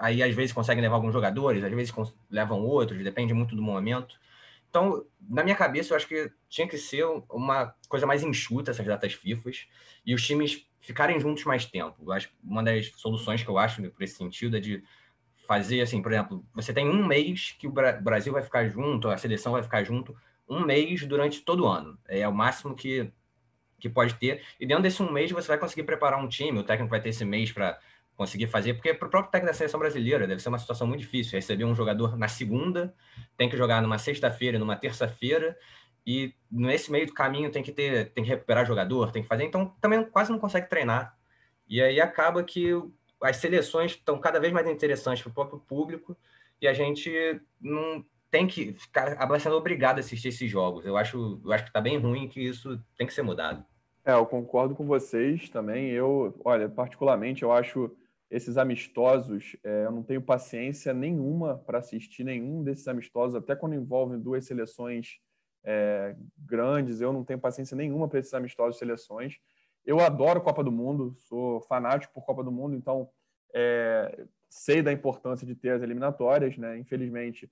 aí 0.00 0.22
às 0.22 0.34
vezes 0.34 0.52
conseguem 0.52 0.82
levar 0.82 0.96
alguns 0.96 1.12
jogadores, 1.12 1.62
às 1.62 1.72
vezes 1.72 1.92
levam 2.30 2.60
outros, 2.60 3.02
depende 3.04 3.34
muito 3.34 3.54
do 3.54 3.62
momento. 3.62 4.18
Então, 4.68 5.04
na 5.28 5.42
minha 5.42 5.56
cabeça, 5.56 5.92
eu 5.92 5.96
acho 5.96 6.08
que 6.08 6.30
tinha 6.48 6.66
que 6.66 6.78
ser 6.78 7.04
uma 7.28 7.74
coisa 7.88 8.06
mais 8.06 8.22
enxuta 8.22 8.70
essas 8.70 8.86
datas 8.86 9.12
FIFA 9.12 9.50
e 10.06 10.14
os 10.14 10.24
times 10.24 10.66
ficarem 10.80 11.20
juntos 11.20 11.44
mais 11.44 11.66
tempo. 11.66 11.96
Eu 12.02 12.12
acho 12.12 12.30
uma 12.42 12.62
das 12.62 12.86
soluções 12.96 13.42
que 13.42 13.48
eu 13.48 13.58
acho 13.58 13.82
por 13.90 14.02
esse 14.02 14.16
sentido 14.16 14.56
é 14.56 14.60
de 14.60 14.82
fazer 15.46 15.80
assim, 15.80 16.00
por 16.00 16.12
exemplo, 16.12 16.44
você 16.54 16.72
tem 16.72 16.88
um 16.88 17.04
mês 17.04 17.54
que 17.58 17.66
o 17.66 17.72
Brasil 17.72 18.32
vai 18.32 18.42
ficar 18.42 18.68
junto, 18.68 19.08
a 19.08 19.18
seleção 19.18 19.52
vai 19.52 19.62
ficar 19.62 19.82
junto, 19.82 20.16
um 20.48 20.64
mês 20.64 21.04
durante 21.04 21.40
todo 21.40 21.64
o 21.64 21.68
ano. 21.68 21.98
É 22.08 22.26
o 22.26 22.32
máximo 22.32 22.74
que, 22.74 23.12
que 23.78 23.88
pode 23.88 24.14
ter. 24.14 24.42
E 24.60 24.66
dentro 24.66 24.84
desse 24.84 25.02
um 25.02 25.10
mês 25.10 25.30
você 25.32 25.48
vai 25.48 25.58
conseguir 25.58 25.82
preparar 25.82 26.22
um 26.22 26.28
time, 26.28 26.60
o 26.60 26.64
técnico 26.64 26.90
vai 26.90 27.00
ter 27.00 27.08
esse 27.08 27.24
mês 27.24 27.50
para 27.50 27.78
conseguir 28.20 28.48
fazer, 28.48 28.74
porque 28.74 28.92
para 28.92 29.08
o 29.08 29.10
próprio 29.10 29.32
técnico 29.32 29.50
da 29.50 29.56
seleção 29.56 29.80
brasileira 29.80 30.26
deve 30.26 30.42
ser 30.42 30.50
uma 30.50 30.58
situação 30.58 30.86
muito 30.86 31.00
difícil. 31.00 31.38
Receber 31.38 31.64
um 31.64 31.74
jogador 31.74 32.18
na 32.18 32.28
segunda, 32.28 32.94
tem 33.34 33.48
que 33.48 33.56
jogar 33.56 33.80
numa 33.80 33.96
sexta-feira, 33.96 34.58
numa 34.58 34.76
terça-feira, 34.76 35.56
e 36.06 36.34
nesse 36.52 36.92
meio 36.92 37.06
do 37.06 37.14
caminho 37.14 37.50
tem 37.50 37.62
que 37.62 37.72
ter, 37.72 38.12
tem 38.12 38.22
que 38.22 38.28
recuperar 38.28 38.66
jogador, 38.66 39.10
tem 39.10 39.22
que 39.22 39.28
fazer, 39.28 39.44
então 39.44 39.74
também 39.80 40.04
quase 40.04 40.30
não 40.30 40.38
consegue 40.38 40.68
treinar. 40.68 41.16
E 41.66 41.80
aí 41.80 41.98
acaba 41.98 42.44
que 42.44 42.70
as 43.22 43.38
seleções 43.38 43.92
estão 43.92 44.18
cada 44.18 44.38
vez 44.38 44.52
mais 44.52 44.68
interessantes 44.68 45.22
para 45.22 45.30
o 45.30 45.34
próprio 45.34 45.58
público 45.60 46.14
e 46.60 46.68
a 46.68 46.74
gente 46.74 47.10
não 47.58 48.04
tem 48.30 48.46
que 48.46 48.74
ficar 48.74 49.16
sendo 49.40 49.56
obrigado 49.56 49.96
a 49.96 50.00
assistir 50.00 50.28
esses 50.28 50.50
jogos. 50.50 50.84
Eu 50.84 50.98
acho, 50.98 51.40
eu 51.42 51.52
acho 51.52 51.64
que 51.64 51.70
está 51.70 51.80
bem 51.80 51.96
ruim 51.96 52.28
que 52.28 52.42
isso 52.42 52.78
tem 52.98 53.06
que 53.06 53.14
ser 53.14 53.22
mudado. 53.22 53.64
É, 54.04 54.12
eu 54.12 54.26
concordo 54.26 54.74
com 54.74 54.84
vocês 54.84 55.48
também. 55.48 55.88
Eu, 55.88 56.38
olha, 56.44 56.68
particularmente, 56.68 57.42
eu 57.42 57.50
acho 57.50 57.90
esses 58.30 58.56
amistosos, 58.56 59.56
é, 59.64 59.86
eu 59.86 59.90
não 59.90 60.02
tenho 60.02 60.22
paciência 60.22 60.94
nenhuma 60.94 61.58
para 61.58 61.78
assistir 61.78 62.22
nenhum 62.22 62.62
desses 62.62 62.86
amistosos, 62.86 63.34
até 63.34 63.56
quando 63.56 63.74
envolvem 63.74 64.20
duas 64.20 64.46
seleções 64.46 65.18
é, 65.64 66.14
grandes, 66.38 67.00
eu 67.00 67.12
não 67.12 67.24
tenho 67.24 67.40
paciência 67.40 67.76
nenhuma 67.76 68.08
para 68.08 68.20
esses 68.20 68.32
amistosos 68.32 68.78
seleções. 68.78 69.38
Eu 69.84 69.98
adoro 70.00 70.40
Copa 70.40 70.62
do 70.62 70.70
Mundo, 70.70 71.14
sou 71.16 71.60
fanático 71.62 72.14
por 72.14 72.24
Copa 72.24 72.44
do 72.44 72.52
Mundo, 72.52 72.76
então 72.76 73.08
é, 73.52 74.26
sei 74.48 74.82
da 74.82 74.92
importância 74.92 75.46
de 75.46 75.54
ter 75.54 75.70
as 75.70 75.82
eliminatórias, 75.82 76.56
né? 76.56 76.78
Infelizmente, 76.78 77.50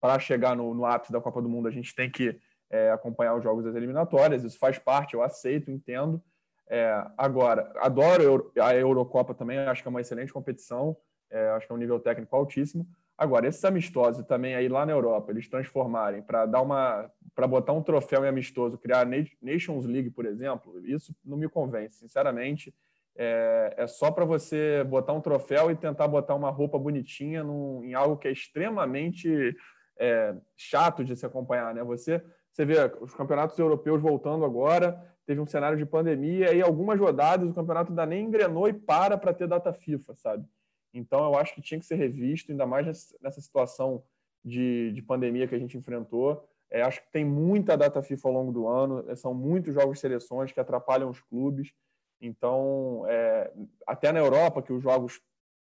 para 0.00 0.18
chegar 0.18 0.56
no, 0.56 0.74
no, 0.74 0.84
ápice 0.84 1.12
da 1.12 1.20
Copa 1.20 1.40
do 1.40 1.48
Mundo, 1.48 1.68
a 1.68 1.70
gente 1.70 1.94
tem 1.94 2.10
que 2.10 2.38
é, 2.68 2.90
acompanhar 2.90 3.34
os 3.34 3.44
jogos 3.44 3.64
das 3.64 3.74
eliminatórias. 3.74 4.42
Isso 4.42 4.58
faz 4.58 4.78
parte, 4.78 5.14
eu 5.14 5.22
aceito, 5.22 5.70
entendo. 5.70 6.22
É, 6.68 7.06
agora, 7.16 7.72
adoro 7.76 8.52
a 8.60 8.74
Eurocopa 8.74 9.34
também, 9.34 9.58
acho 9.58 9.82
que 9.82 9.88
é 9.88 9.90
uma 9.90 10.00
excelente 10.00 10.32
competição, 10.32 10.96
é, 11.30 11.48
acho 11.50 11.66
que 11.66 11.72
é 11.72 11.76
um 11.76 11.78
nível 11.78 12.00
técnico 12.00 12.34
altíssimo. 12.34 12.86
Agora, 13.16 13.46
esses 13.46 13.64
amistosos 13.64 14.26
também 14.26 14.54
aí 14.54 14.68
lá 14.68 14.84
na 14.84 14.92
Europa, 14.92 15.30
eles 15.30 15.48
transformarem 15.48 16.22
para 16.22 16.44
dar 16.44 16.60
uma 16.60 17.10
para 17.34 17.46
botar 17.46 17.74
um 17.74 17.82
troféu 17.82 18.24
em 18.24 18.28
amistoso, 18.28 18.78
criar 18.78 19.06
Nations 19.42 19.84
League, 19.84 20.10
por 20.10 20.24
exemplo, 20.24 20.80
isso 20.86 21.14
não 21.22 21.36
me 21.36 21.48
convence, 21.48 21.98
sinceramente. 21.98 22.74
É, 23.14 23.74
é 23.76 23.86
só 23.86 24.10
para 24.10 24.24
você 24.24 24.82
botar 24.84 25.12
um 25.12 25.20
troféu 25.20 25.70
e 25.70 25.76
tentar 25.76 26.08
botar 26.08 26.34
uma 26.34 26.50
roupa 26.50 26.78
bonitinha 26.78 27.44
num, 27.44 27.84
em 27.84 27.92
algo 27.92 28.16
que 28.16 28.26
é 28.26 28.32
extremamente 28.32 29.54
é, 29.98 30.34
chato 30.56 31.04
de 31.04 31.14
se 31.14 31.26
acompanhar, 31.26 31.74
né? 31.74 31.84
Você 31.84 32.22
você 32.56 32.64
vê 32.64 32.76
os 33.02 33.12
campeonatos 33.12 33.58
europeus 33.58 34.00
voltando 34.00 34.42
agora, 34.42 34.98
teve 35.26 35.40
um 35.40 35.46
cenário 35.46 35.76
de 35.76 35.84
pandemia 35.84 36.54
e 36.54 36.62
algumas 36.62 36.98
rodadas 36.98 37.50
o 37.50 37.54
campeonato 37.54 37.90
ainda 37.90 38.06
nem 38.06 38.24
engrenou 38.24 38.68
e 38.68 38.72
para 38.72 39.18
para 39.18 39.34
ter 39.34 39.48
data 39.48 39.72
FIFA, 39.72 40.14
sabe? 40.14 40.46
Então 40.94 41.24
eu 41.24 41.38
acho 41.38 41.54
que 41.54 41.60
tinha 41.60 41.78
que 41.80 41.86
ser 41.86 41.96
revisto, 41.96 42.52
ainda 42.52 42.64
mais 42.64 42.86
nessa 43.20 43.40
situação 43.40 44.02
de, 44.44 44.92
de 44.92 45.02
pandemia 45.02 45.46
que 45.48 45.54
a 45.54 45.58
gente 45.58 45.76
enfrentou. 45.76 46.48
É, 46.70 46.82
acho 46.82 47.02
que 47.02 47.10
tem 47.12 47.24
muita 47.24 47.76
data 47.76 48.02
FIFA 48.02 48.28
ao 48.28 48.34
longo 48.34 48.52
do 48.52 48.66
ano, 48.66 49.04
é, 49.08 49.16
são 49.16 49.34
muitos 49.34 49.74
jogos 49.74 49.94
de 49.94 50.00
seleções 50.00 50.52
que 50.52 50.60
atrapalham 50.60 51.10
os 51.10 51.20
clubes. 51.20 51.72
Então, 52.20 53.04
é, 53.08 53.52
até 53.86 54.10
na 54.12 54.20
Europa, 54.20 54.62
que 54.62 54.72
os 54.72 54.82
jogos 54.82 55.20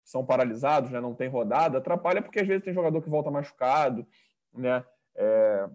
são 0.03 0.25
paralisados, 0.25 0.89
né, 0.89 0.99
não 0.99 1.13
tem 1.13 1.29
rodada, 1.29 1.77
atrapalha 1.77 2.21
porque 2.21 2.39
às 2.39 2.47
vezes 2.47 2.63
tem 2.63 2.73
jogador 2.73 3.01
que 3.01 3.09
volta 3.09 3.29
machucado, 3.29 4.07
né? 4.53 4.83
É, 5.15 5.69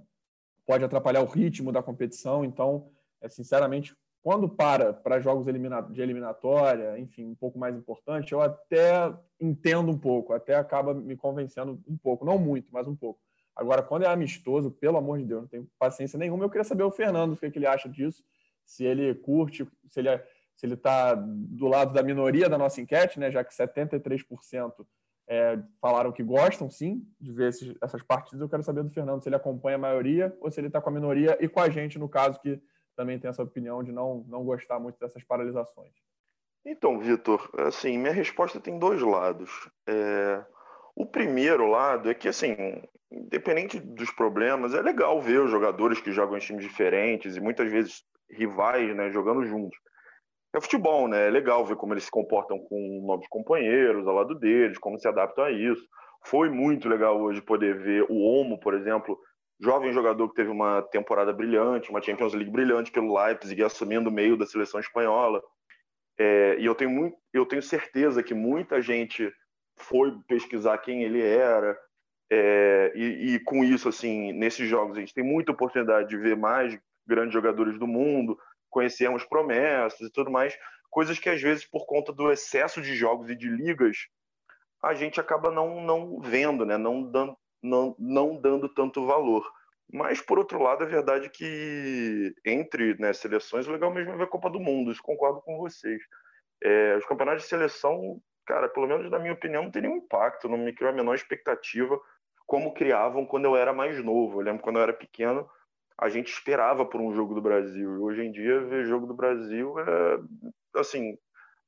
pode 0.66 0.84
atrapalhar 0.84 1.20
o 1.20 1.26
ritmo 1.26 1.70
da 1.70 1.82
competição. 1.82 2.44
Então, 2.44 2.90
é, 3.24 3.28
sinceramente, 3.28 3.96
quando 4.22 4.48
para 4.48 4.92
para 4.92 5.20
jogos 5.20 5.44
de 5.44 6.00
eliminatória, 6.02 6.98
enfim, 6.98 7.26
um 7.26 7.34
pouco 7.34 7.58
mais 7.58 7.76
importante, 7.76 8.32
eu 8.32 8.40
até 8.40 9.12
entendo 9.40 9.90
um 9.90 9.98
pouco, 9.98 10.32
até 10.32 10.54
acaba 10.54 10.94
me 10.94 11.16
convencendo 11.16 11.82
um 11.86 11.96
pouco, 11.96 12.24
não 12.24 12.38
muito, 12.38 12.68
mas 12.70 12.86
um 12.86 12.96
pouco. 12.96 13.20
Agora, 13.56 13.82
quando 13.82 14.04
é 14.04 14.08
amistoso, 14.08 14.70
pelo 14.70 14.98
amor 14.98 15.18
de 15.18 15.24
Deus, 15.24 15.42
não 15.42 15.48
tenho 15.48 15.70
paciência 15.78 16.18
nenhuma. 16.18 16.44
Eu 16.44 16.50
queria 16.50 16.64
saber 16.64 16.82
o 16.82 16.90
Fernando 16.90 17.32
o 17.32 17.36
que, 17.36 17.46
é 17.46 17.50
que 17.50 17.58
ele 17.58 17.66
acha 17.66 17.88
disso, 17.88 18.22
se 18.64 18.84
ele 18.84 19.14
curte, 19.14 19.66
se 19.88 20.00
ele 20.00 20.08
é, 20.08 20.26
se 20.56 20.66
ele 20.66 20.74
está 20.74 21.14
do 21.14 21.66
lado 21.66 21.92
da 21.92 22.02
minoria 22.02 22.48
da 22.48 22.58
nossa 22.58 22.80
enquete, 22.80 23.18
né, 23.18 23.30
já 23.30 23.44
que 23.44 23.52
73% 23.54 24.72
é, 25.26 25.58
falaram 25.80 26.12
que 26.12 26.22
gostam, 26.22 26.70
sim, 26.70 27.06
de 27.20 27.32
ver 27.32 27.48
esses, 27.48 27.74
essas 27.82 28.02
partidas. 28.02 28.40
Eu 28.40 28.48
quero 28.48 28.62
saber 28.62 28.82
do 28.82 28.90
Fernando 28.90 29.22
se 29.22 29.28
ele 29.28 29.36
acompanha 29.36 29.76
a 29.76 29.80
maioria 29.80 30.36
ou 30.40 30.50
se 30.50 30.60
ele 30.60 30.68
está 30.68 30.80
com 30.80 30.90
a 30.90 30.92
minoria 30.92 31.36
e 31.40 31.48
com 31.48 31.60
a 31.60 31.68
gente, 31.68 31.98
no 31.98 32.08
caso, 32.08 32.40
que 32.40 32.60
também 32.94 33.18
tem 33.18 33.28
essa 33.28 33.42
opinião 33.42 33.82
de 33.82 33.92
não, 33.92 34.24
não 34.28 34.44
gostar 34.44 34.78
muito 34.78 34.98
dessas 34.98 35.22
paralisações. 35.24 35.92
Então, 36.66 36.98
Vitor, 36.98 37.50
assim, 37.58 37.98
minha 37.98 38.12
resposta 38.12 38.60
tem 38.60 38.78
dois 38.78 39.02
lados. 39.02 39.50
É... 39.86 40.44
O 40.96 41.04
primeiro 41.04 41.66
lado 41.66 42.08
é 42.08 42.14
que, 42.14 42.28
assim, 42.28 42.54
independente 43.10 43.80
dos 43.80 44.10
problemas, 44.12 44.74
é 44.74 44.80
legal 44.80 45.20
ver 45.20 45.40
os 45.40 45.50
jogadores 45.50 46.00
que 46.00 46.12
jogam 46.12 46.36
em 46.36 46.40
times 46.40 46.64
diferentes 46.64 47.36
e 47.36 47.40
muitas 47.40 47.70
vezes 47.70 48.04
rivais, 48.30 48.94
né, 48.94 49.10
jogando 49.10 49.44
juntos 49.44 49.76
é 50.56 50.60
futebol, 50.60 51.08
né? 51.08 51.26
É 51.26 51.30
legal 51.30 51.64
ver 51.64 51.76
como 51.76 51.92
eles 51.92 52.04
se 52.04 52.10
comportam 52.10 52.58
com 52.58 53.02
novos 53.04 53.26
companheiros 53.28 54.06
ao 54.06 54.14
lado 54.14 54.34
deles, 54.36 54.78
como 54.78 54.98
se 54.98 55.08
adaptam 55.08 55.44
a 55.44 55.50
isso. 55.50 55.82
Foi 56.26 56.48
muito 56.48 56.88
legal 56.88 57.20
hoje 57.20 57.42
poder 57.42 57.76
ver 57.82 58.06
o 58.08 58.16
Omo, 58.16 58.58
por 58.60 58.74
exemplo, 58.74 59.18
jovem 59.60 59.92
jogador 59.92 60.28
que 60.28 60.34
teve 60.34 60.50
uma 60.50 60.82
temporada 60.82 61.32
brilhante, 61.32 61.90
uma 61.90 62.02
Champions 62.02 62.34
League 62.34 62.50
brilhante 62.50 62.90
pelo 62.90 63.18
Leipzig, 63.18 63.62
assumindo 63.62 64.10
o 64.10 64.12
meio 64.12 64.36
da 64.36 64.46
seleção 64.46 64.80
espanhola. 64.80 65.42
É, 66.18 66.56
e 66.58 66.64
eu 66.64 66.74
tenho, 66.74 66.90
muito, 66.90 67.16
eu 67.32 67.46
tenho 67.46 67.62
certeza 67.62 68.22
que 68.22 68.34
muita 68.34 68.80
gente 68.80 69.32
foi 69.76 70.12
pesquisar 70.28 70.78
quem 70.78 71.02
ele 71.02 71.22
era. 71.22 71.78
É, 72.30 72.92
e, 72.94 73.34
e 73.34 73.40
com 73.40 73.62
isso, 73.62 73.88
assim, 73.88 74.32
nesses 74.32 74.68
jogos 74.68 74.96
a 74.96 75.00
gente 75.00 75.14
tem 75.14 75.24
muita 75.24 75.52
oportunidade 75.52 76.08
de 76.08 76.16
ver 76.16 76.36
mais 76.36 76.78
grandes 77.06 77.34
jogadores 77.34 77.78
do 77.78 77.86
mundo, 77.86 78.38
conhecemos 78.70 79.24
promessas 79.24 80.00
e 80.00 80.10
tudo 80.10 80.30
mais, 80.30 80.56
coisas 80.90 81.18
que 81.18 81.28
às 81.28 81.40
vezes 81.40 81.64
por 81.64 81.86
conta 81.86 82.12
do 82.12 82.32
excesso 82.32 82.80
de 82.80 82.94
jogos 82.96 83.28
e 83.28 83.36
de 83.36 83.48
ligas 83.48 84.08
a 84.82 84.94
gente 84.94 85.20
acaba 85.20 85.50
não, 85.50 85.80
não 85.80 86.20
vendo, 86.20 86.66
né? 86.66 86.76
não, 86.76 87.02
dando, 87.02 87.36
não, 87.64 87.96
não 87.98 88.40
dando 88.40 88.68
tanto 88.68 89.06
valor. 89.06 89.44
Mas, 89.92 90.20
por 90.20 90.38
outro 90.38 90.62
lado, 90.62 90.84
é 90.84 90.86
verdade 90.86 91.28
que 91.30 92.34
entre 92.44 92.94
né, 92.98 93.12
seleções, 93.12 93.66
o 93.66 93.72
legal 93.72 93.92
mesmo 93.92 94.12
é 94.12 94.16
ver 94.16 94.24
a 94.24 94.28
Copa 94.28 94.50
do 94.50 94.60
Mundo, 94.60 94.92
isso 94.92 95.02
concordo 95.02 95.40
com 95.40 95.58
vocês. 95.58 96.00
É, 96.62 96.96
os 96.96 97.04
campeonatos 97.06 97.42
de 97.42 97.48
seleção, 97.48 98.20
cara, 98.46 98.68
pelo 98.68 98.86
menos 98.86 99.10
na 99.10 99.18
minha 99.18 99.32
opinião, 99.32 99.64
não 99.64 99.70
tem 99.70 99.82
nenhum 99.82 99.96
impacto, 99.96 100.48
não 100.48 100.58
me 100.58 100.72
criou 100.72 100.92
a 100.92 100.96
menor 100.96 101.14
expectativa 101.14 101.98
como 102.46 102.74
criavam 102.74 103.26
quando 103.26 103.46
eu 103.46 103.56
era 103.56 103.72
mais 103.72 104.02
novo. 104.02 104.40
Eu 104.40 104.44
lembro 104.44 104.62
quando 104.62 104.76
eu 104.76 104.82
era 104.82 104.92
pequeno, 104.92 105.48
a 105.98 106.08
gente 106.08 106.28
esperava 106.28 106.84
por 106.84 107.00
um 107.00 107.14
jogo 107.14 107.34
do 107.34 107.40
Brasil. 107.40 108.02
Hoje 108.02 108.22
em 108.22 108.32
dia, 108.32 108.60
ver 108.60 108.86
jogo 108.86 109.06
do 109.06 109.14
Brasil 109.14 109.78
é, 109.78 110.18
assim, 110.76 111.16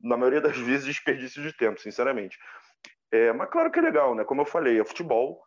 na 0.00 0.17
maioria 0.17 0.41
das 0.41 0.57
vezes, 0.59 0.87
desperdício 0.87 1.43
de 1.43 1.57
tempo, 1.57 1.81
sinceramente. 1.81 2.38
É, 3.11 3.33
mas 3.33 3.49
claro 3.50 3.71
que 3.71 3.79
é 3.79 3.83
legal, 3.83 4.15
né? 4.15 4.25
Como 4.25 4.43
eu 4.43 4.47
falei, 4.47 4.81
é 4.81 4.85
futebol. 4.85 5.46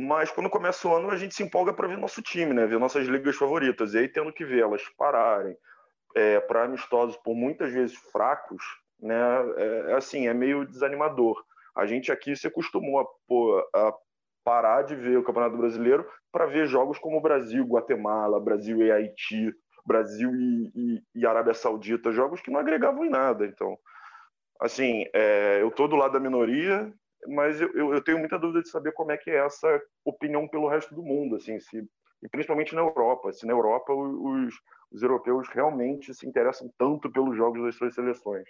Mas 0.00 0.30
quando 0.30 0.48
começa 0.48 0.88
o 0.88 0.94
ano, 0.94 1.10
a 1.10 1.16
gente 1.16 1.34
se 1.34 1.42
empolga 1.42 1.74
para 1.74 1.86
ver 1.86 1.98
nosso 1.98 2.22
time, 2.22 2.54
né? 2.54 2.66
Ver 2.66 2.78
nossas 2.78 3.06
ligas 3.06 3.36
favoritas. 3.36 3.92
E 3.92 3.98
aí, 3.98 4.08
tendo 4.08 4.32
que 4.32 4.46
ver 4.46 4.62
elas 4.62 4.82
pararem 4.96 5.54
é, 6.14 6.40
para 6.40 6.64
amistosos 6.64 7.18
por 7.18 7.34
muitas 7.34 7.70
vezes 7.70 7.94
fracos, 8.10 8.62
né? 8.98 9.14
É, 9.58 9.94
assim, 9.94 10.26
é 10.26 10.32
meio 10.32 10.64
desanimador. 10.64 11.36
A 11.76 11.84
gente 11.84 12.10
aqui 12.10 12.34
se 12.34 12.46
acostumou 12.46 13.00
a, 13.00 13.88
a 13.88 13.94
parar 14.42 14.82
de 14.82 14.96
ver 14.96 15.18
o 15.18 15.22
Campeonato 15.22 15.58
Brasileiro 15.58 16.06
para 16.32 16.46
ver 16.46 16.66
jogos 16.66 16.98
como 16.98 17.20
Brasil, 17.20 17.62
Guatemala, 17.66 18.40
Brasil 18.40 18.78
e 18.78 18.90
Haiti, 18.90 19.54
Brasil 19.84 20.34
e, 20.34 20.72
e, 20.74 21.02
e, 21.14 21.26
Arábia 21.26 21.52
Saudita, 21.52 22.10
jogos 22.10 22.40
que 22.40 22.50
não 22.50 22.58
agregavam 22.58 23.04
em 23.04 23.10
nada. 23.10 23.44
Então, 23.44 23.78
assim, 24.58 25.04
é, 25.12 25.58
eu 25.60 25.68
estou 25.68 25.86
do 25.86 25.96
lado 25.96 26.12
da 26.12 26.20
minoria, 26.20 26.90
mas 27.28 27.60
eu, 27.60 27.94
eu, 27.94 28.02
tenho 28.02 28.18
muita 28.18 28.38
dúvida 28.38 28.62
de 28.62 28.68
saber 28.68 28.92
como 28.92 29.12
é 29.12 29.16
que 29.16 29.30
é 29.30 29.44
essa 29.44 29.80
opinião 30.04 30.48
pelo 30.48 30.68
resto 30.68 30.94
do 30.94 31.02
mundo, 31.02 31.36
assim, 31.36 31.58
se, 31.60 31.86
e 32.22 32.28
principalmente 32.28 32.74
na 32.74 32.80
Europa. 32.80 33.32
Se 33.32 33.46
na 33.46 33.52
Europa 33.52 33.92
os, 33.92 34.54
os 34.90 35.02
europeus 35.02 35.48
realmente 35.48 36.14
se 36.14 36.26
interessam 36.26 36.72
tanto 36.78 37.10
pelos 37.10 37.36
jogos 37.36 37.62
das 37.62 37.74
suas 37.76 37.94
seleções. 37.94 38.44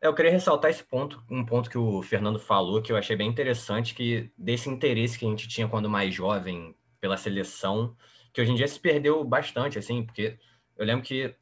É, 0.00 0.06
eu 0.06 0.14
queria 0.14 0.30
ressaltar 0.30 0.70
esse 0.70 0.82
ponto, 0.82 1.22
um 1.30 1.44
ponto 1.44 1.68
que 1.68 1.78
o 1.78 2.02
Fernando 2.02 2.38
falou, 2.38 2.82
que 2.82 2.90
eu 2.90 2.96
achei 2.96 3.14
bem 3.14 3.28
interessante, 3.28 3.94
que 3.94 4.32
desse 4.36 4.68
interesse 4.68 5.18
que 5.18 5.26
a 5.26 5.28
gente 5.28 5.46
tinha 5.46 5.68
quando 5.68 5.90
mais 5.90 6.14
jovem 6.14 6.74
pela 7.00 7.16
seleção, 7.16 7.94
que 8.32 8.40
hoje 8.40 8.52
em 8.52 8.54
dia 8.54 8.68
se 8.68 8.80
perdeu 8.80 9.22
bastante, 9.24 9.78
assim, 9.78 10.04
porque 10.04 10.38
eu 10.76 10.86
lembro 10.86 11.04
que 11.04 11.34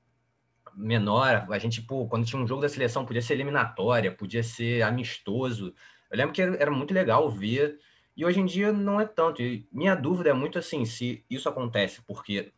menor, 0.75 1.47
a 1.51 1.59
gente, 1.59 1.83
quando 1.83 2.27
tinha 2.27 2.41
um 2.41 2.47
jogo 2.47 2.63
da 2.63 2.69
seleção, 2.69 3.05
podia 3.05 3.23
ser 3.23 3.35
eliminatória, 3.35 4.13
podia 4.13 4.43
ser 4.43 4.83
amistoso. 4.83 5.75
Eu 6.11 6.17
lembro 6.19 6.33
que 6.33 6.43
era 6.43 6.71
muito 6.71 6.95
legal 6.95 7.31
ver, 7.31 7.79
e 8.17 8.25
hoje 8.25 8.41
em 8.41 8.47
dia 8.47 8.73
não 8.73 9.01
é 9.01 9.07
tanto. 9.07 9.43
E 9.43 9.67
minha 9.73 9.95
dúvida 9.95 10.31
é 10.31 10.33
muito 10.33 10.59
assim, 10.59 10.85
se 10.85 11.25
isso 11.31 11.49
acontece 11.49 12.03
porque 12.07 12.53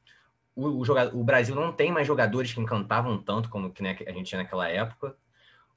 o, 0.54 0.80
o, 0.80 0.84
jogador, 0.84 1.16
o 1.16 1.24
Brasil 1.24 1.54
não 1.54 1.72
tem 1.72 1.92
mais 1.92 2.06
jogadores 2.06 2.52
que 2.52 2.60
encantavam 2.60 3.18
tanto 3.22 3.48
como 3.48 3.70
que 3.70 3.82
né, 3.82 3.96
a 4.06 4.12
gente 4.12 4.26
tinha 4.26 4.42
naquela 4.42 4.68
época, 4.68 5.16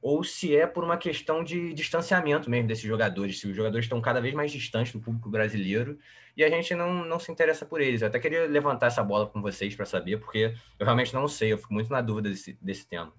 ou 0.01 0.22
se 0.24 0.53
é 0.56 0.68
por 0.68 0.84
uma 0.84 0.98
questão 0.98 1.44
de 1.44 1.74
distanciamento 1.74 2.50
mesmo 2.50 2.68
desses 2.68 2.84
jogadores, 2.84 3.39
se 3.39 3.48
os 3.48 3.56
jogadores 3.56 3.86
estão 3.86 4.01
cada 4.01 4.20
vez 4.20 4.34
mais 4.34 4.51
distantes 4.51 4.92
do 4.92 5.00
público 5.00 5.30
brasileiro 5.30 5.98
e 6.36 6.44
a 6.44 6.50
gente 6.50 6.75
não, 6.75 7.06
não 7.06 7.20
se 7.20 7.32
interessa 7.32 7.65
por 7.65 7.80
eles. 7.80 8.01
Eu 8.01 8.10
até 8.10 8.20
queria 8.20 8.46
levantar 8.46 8.88
essa 8.88 9.01
bola 9.01 9.27
com 9.27 9.42
vocês 9.42 9.74
para 9.75 9.86
saber, 9.86 10.18
porque 10.18 10.53
eu 10.77 10.86
realmente 10.86 11.13
não 11.13 11.27
sei, 11.27 11.53
eu 11.53 11.58
fico 11.58 11.74
muito 11.74 11.89
na 11.89 12.01
dúvida 12.01 12.30
desse, 12.30 12.58
desse 12.62 12.86
tema. 12.86 13.13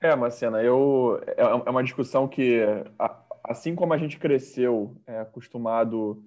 É, 0.00 0.16
Marcena, 0.16 0.62
eu, 0.62 1.20
é, 1.26 1.42
é 1.42 1.70
uma 1.70 1.84
discussão 1.84 2.26
que, 2.26 2.60
assim 3.44 3.74
como 3.74 3.92
a 3.92 3.98
gente 3.98 4.18
cresceu 4.18 4.96
é, 5.06 5.20
acostumado 5.20 6.22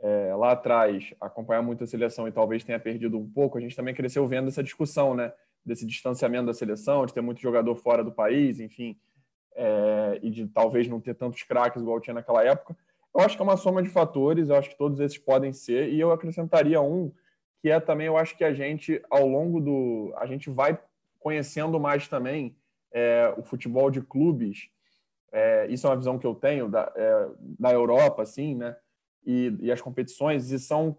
é, 0.00 0.34
lá 0.34 0.52
atrás 0.52 1.14
a 1.20 1.26
acompanhar 1.26 1.62
muito 1.62 1.84
a 1.84 1.86
seleção 1.86 2.28
e 2.28 2.32
talvez 2.32 2.64
tenha 2.64 2.78
perdido 2.78 3.18
um 3.18 3.28
pouco, 3.28 3.58
a 3.58 3.60
gente 3.60 3.76
também 3.76 3.94
cresceu 3.94 4.26
vendo 4.26 4.48
essa 4.48 4.62
discussão, 4.62 5.14
né? 5.14 5.32
Desse 5.64 5.84
distanciamento 5.84 6.46
da 6.46 6.54
seleção, 6.54 7.04
de 7.04 7.12
ter 7.12 7.20
muito 7.20 7.40
jogador 7.40 7.74
fora 7.76 8.02
do 8.02 8.12
país, 8.12 8.60
enfim 8.60 8.96
é, 9.58 10.20
e 10.22 10.30
de 10.30 10.46
talvez 10.46 10.86
não 10.86 11.00
ter 11.00 11.14
tantos 11.14 11.42
craques 11.42 11.82
igual 11.82 12.00
tinha 12.00 12.14
naquela 12.14 12.44
época. 12.44 12.76
Eu 13.12 13.20
acho 13.22 13.36
que 13.36 13.42
é 13.42 13.44
uma 13.44 13.56
soma 13.56 13.82
de 13.82 13.88
fatores, 13.88 14.48
eu 14.48 14.54
acho 14.54 14.70
que 14.70 14.78
todos 14.78 15.00
esses 15.00 15.18
podem 15.18 15.52
ser, 15.52 15.92
e 15.92 15.98
eu 15.98 16.12
acrescentaria 16.12 16.80
um, 16.80 17.12
que 17.60 17.68
é 17.68 17.80
também, 17.80 18.06
eu 18.06 18.16
acho 18.16 18.36
que 18.36 18.44
a 18.44 18.54
gente, 18.54 19.02
ao 19.10 19.26
longo 19.26 19.60
do. 19.60 20.14
A 20.16 20.26
gente 20.26 20.48
vai 20.48 20.78
conhecendo 21.18 21.80
mais 21.80 22.06
também 22.06 22.54
é, 22.92 23.34
o 23.36 23.42
futebol 23.42 23.90
de 23.90 24.00
clubes. 24.00 24.70
É, 25.32 25.66
isso 25.68 25.86
é 25.86 25.90
uma 25.90 25.96
visão 25.96 26.18
que 26.18 26.26
eu 26.26 26.34
tenho 26.34 26.68
da, 26.68 26.92
é, 26.94 27.28
da 27.58 27.72
Europa, 27.72 28.22
assim, 28.22 28.54
né? 28.54 28.76
E, 29.24 29.56
e 29.60 29.72
as 29.72 29.80
competições, 29.80 30.50
e 30.50 30.58
são 30.58 30.96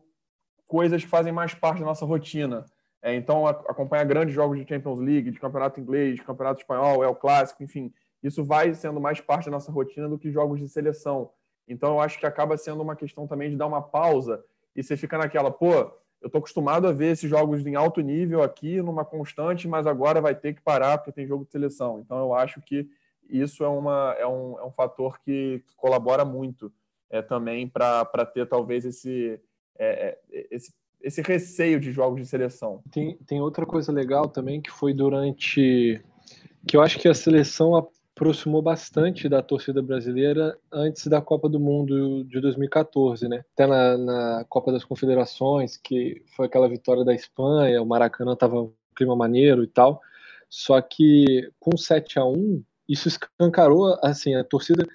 coisas 0.67 1.03
que 1.03 1.09
fazem 1.09 1.33
mais 1.33 1.53
parte 1.53 1.79
da 1.79 1.85
nossa 1.85 2.05
rotina. 2.05 2.65
É, 3.01 3.15
então, 3.15 3.47
acompanhar 3.47 4.03
grandes 4.05 4.35
jogos 4.35 4.59
de 4.59 4.67
Champions 4.67 4.99
League, 4.99 5.31
de 5.31 5.39
campeonato 5.39 5.79
inglês, 5.79 6.15
de 6.15 6.23
campeonato 6.23 6.61
espanhol, 6.61 7.03
é 7.03 7.07
o 7.07 7.15
clássico, 7.15 7.63
enfim, 7.63 7.93
isso 8.21 8.43
vai 8.43 8.73
sendo 8.73 8.99
mais 8.99 9.21
parte 9.21 9.45
da 9.45 9.51
nossa 9.51 9.71
rotina 9.71 10.07
do 10.07 10.17
que 10.17 10.31
jogos 10.31 10.59
de 10.59 10.67
seleção. 10.67 11.31
Então, 11.67 11.93
eu 11.93 12.01
acho 12.01 12.19
que 12.19 12.25
acaba 12.25 12.57
sendo 12.57 12.81
uma 12.81 12.95
questão 12.95 13.25
também 13.25 13.49
de 13.49 13.55
dar 13.55 13.67
uma 13.67 13.81
pausa 13.81 14.43
e 14.75 14.83
você 14.83 14.97
fica 14.97 15.17
naquela, 15.17 15.49
pô, 15.49 15.73
eu 16.21 16.27
estou 16.27 16.39
acostumado 16.39 16.87
a 16.87 16.91
ver 16.91 17.13
esses 17.13 17.29
jogos 17.29 17.65
em 17.65 17.75
alto 17.75 18.01
nível 18.01 18.43
aqui, 18.43 18.81
numa 18.81 19.05
constante, 19.05 19.67
mas 19.67 19.87
agora 19.87 20.19
vai 20.19 20.35
ter 20.35 20.53
que 20.53 20.61
parar 20.61 20.97
porque 20.97 21.13
tem 21.13 21.27
jogo 21.27 21.45
de 21.45 21.51
seleção. 21.51 21.99
Então, 21.99 22.17
eu 22.17 22.33
acho 22.33 22.61
que 22.61 22.89
isso 23.29 23.63
é, 23.63 23.67
uma, 23.67 24.15
é, 24.17 24.27
um, 24.27 24.59
é 24.59 24.65
um 24.65 24.71
fator 24.71 25.19
que 25.19 25.63
colabora 25.77 26.25
muito 26.25 26.71
é, 27.09 27.21
também 27.21 27.67
para 27.67 28.25
ter 28.33 28.47
talvez 28.47 28.85
esse, 28.85 29.39
é, 29.77 30.17
é, 30.31 30.47
esse, 30.51 30.73
esse 31.01 31.21
receio 31.21 31.79
de 31.79 31.91
jogos 31.91 32.21
de 32.21 32.27
seleção. 32.27 32.81
Tem, 32.91 33.17
tem 33.25 33.41
outra 33.41 33.65
coisa 33.65 33.91
legal 33.91 34.27
também 34.27 34.61
que 34.61 34.71
foi 34.71 34.93
durante. 34.93 36.01
que 36.67 36.75
eu 36.75 36.81
acho 36.81 36.99
que 36.99 37.07
a 37.07 37.13
seleção 37.13 37.75
aproximou 37.75 38.61
bastante 38.61 39.29
da 39.29 39.41
torcida 39.41 39.81
brasileira 39.81 40.57
antes 40.71 41.07
da 41.07 41.21
Copa 41.21 41.47
do 41.47 41.59
Mundo 41.59 42.25
de 42.25 42.41
2014, 42.41 43.29
né? 43.29 43.45
Até 43.53 43.65
na, 43.65 43.97
na 43.97 44.45
Copa 44.49 44.71
das 44.71 44.83
Confederações, 44.83 45.77
que 45.77 46.21
foi 46.35 46.47
aquela 46.47 46.67
vitória 46.67 47.05
da 47.05 47.13
Espanha, 47.13 47.81
o 47.81 47.85
Maracanã 47.85 48.33
estava 48.33 48.61
um 48.61 48.73
clima 48.95 49.15
maneiro 49.15 49.63
e 49.63 49.67
tal. 49.67 50.01
Só 50.49 50.81
que 50.81 51.49
com 51.59 51.77
7 51.77 52.19
a 52.19 52.25
1 52.25 52.61
isso 52.89 53.07
escancarou, 53.07 53.97
assim, 54.03 54.35
a 54.35 54.43
torcida 54.43 54.85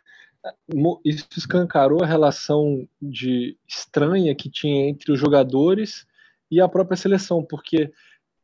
isso 1.04 1.26
escancarou 1.38 2.02
a 2.02 2.06
relação 2.06 2.86
de 3.00 3.56
estranha 3.66 4.34
que 4.34 4.50
tinha 4.50 4.88
entre 4.90 5.10
os 5.10 5.18
jogadores 5.18 6.06
e 6.50 6.60
a 6.60 6.68
própria 6.68 6.96
seleção, 6.96 7.42
porque, 7.42 7.90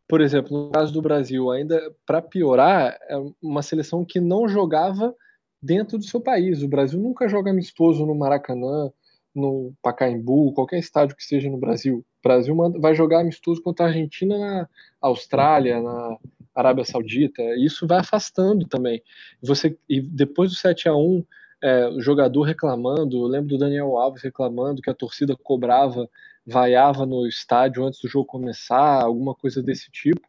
por 0.09 0.21
exemplo, 0.23 0.57
no 0.57 0.71
caso 0.71 0.93
do 0.93 1.03
Brasil, 1.03 1.51
ainda 1.51 1.79
para 2.07 2.23
piorar, 2.23 2.99
é 3.09 3.17
uma 3.43 3.63
seleção 3.63 4.05
que 4.05 4.19
não 4.19 4.49
jogava 4.49 5.15
dentro 5.63 5.99
do 5.99 6.05
seu 6.05 6.21
país. 6.21 6.63
O 6.63 6.69
Brasil 6.69 6.99
nunca 6.99 7.29
joga 7.29 7.51
amistoso 7.51 8.07
no 8.07 8.15
Maracanã, 8.15 8.91
no 9.35 9.73
Pacaembu, 9.83 10.53
qualquer 10.55 10.79
estádio 10.79 11.15
que 11.15 11.25
seja 11.25 11.51
no 11.51 11.59
Brasil. 11.59 11.99
O 11.99 12.29
Brasil 12.29 12.57
vai 12.81 12.95
jogar 12.95 13.21
amistoso 13.21 13.63
contra 13.63 13.87
a 13.87 13.89
Argentina 13.89 14.39
na 14.39 14.69
Austrália, 15.01 15.81
na 15.81 16.17
Arábia 16.61 16.85
Saudita. 16.85 17.43
Isso 17.57 17.87
vai 17.87 17.99
afastando 18.01 18.67
também. 18.67 19.03
Você 19.43 19.77
e 19.89 20.01
depois 20.01 20.51
do 20.51 20.57
7 20.57 20.89
a 20.89 20.95
1 20.95 21.25
é, 21.63 21.89
o 21.89 22.01
jogador 22.01 22.43
reclamando, 22.43 23.23
lembro 23.25 23.51
do 23.51 23.59
Daniel 23.59 23.97
Alves 23.99 24.23
reclamando 24.23 24.81
que 24.81 24.89
a 24.89 24.95
torcida 24.95 25.37
cobrava, 25.37 26.09
vaiava 26.47 27.05
no 27.05 27.27
estádio 27.27 27.85
antes 27.85 28.01
do 28.01 28.09
jogo 28.09 28.25
começar, 28.25 29.03
alguma 29.03 29.35
coisa 29.35 29.63
desse 29.63 29.91
tipo. 29.91 30.27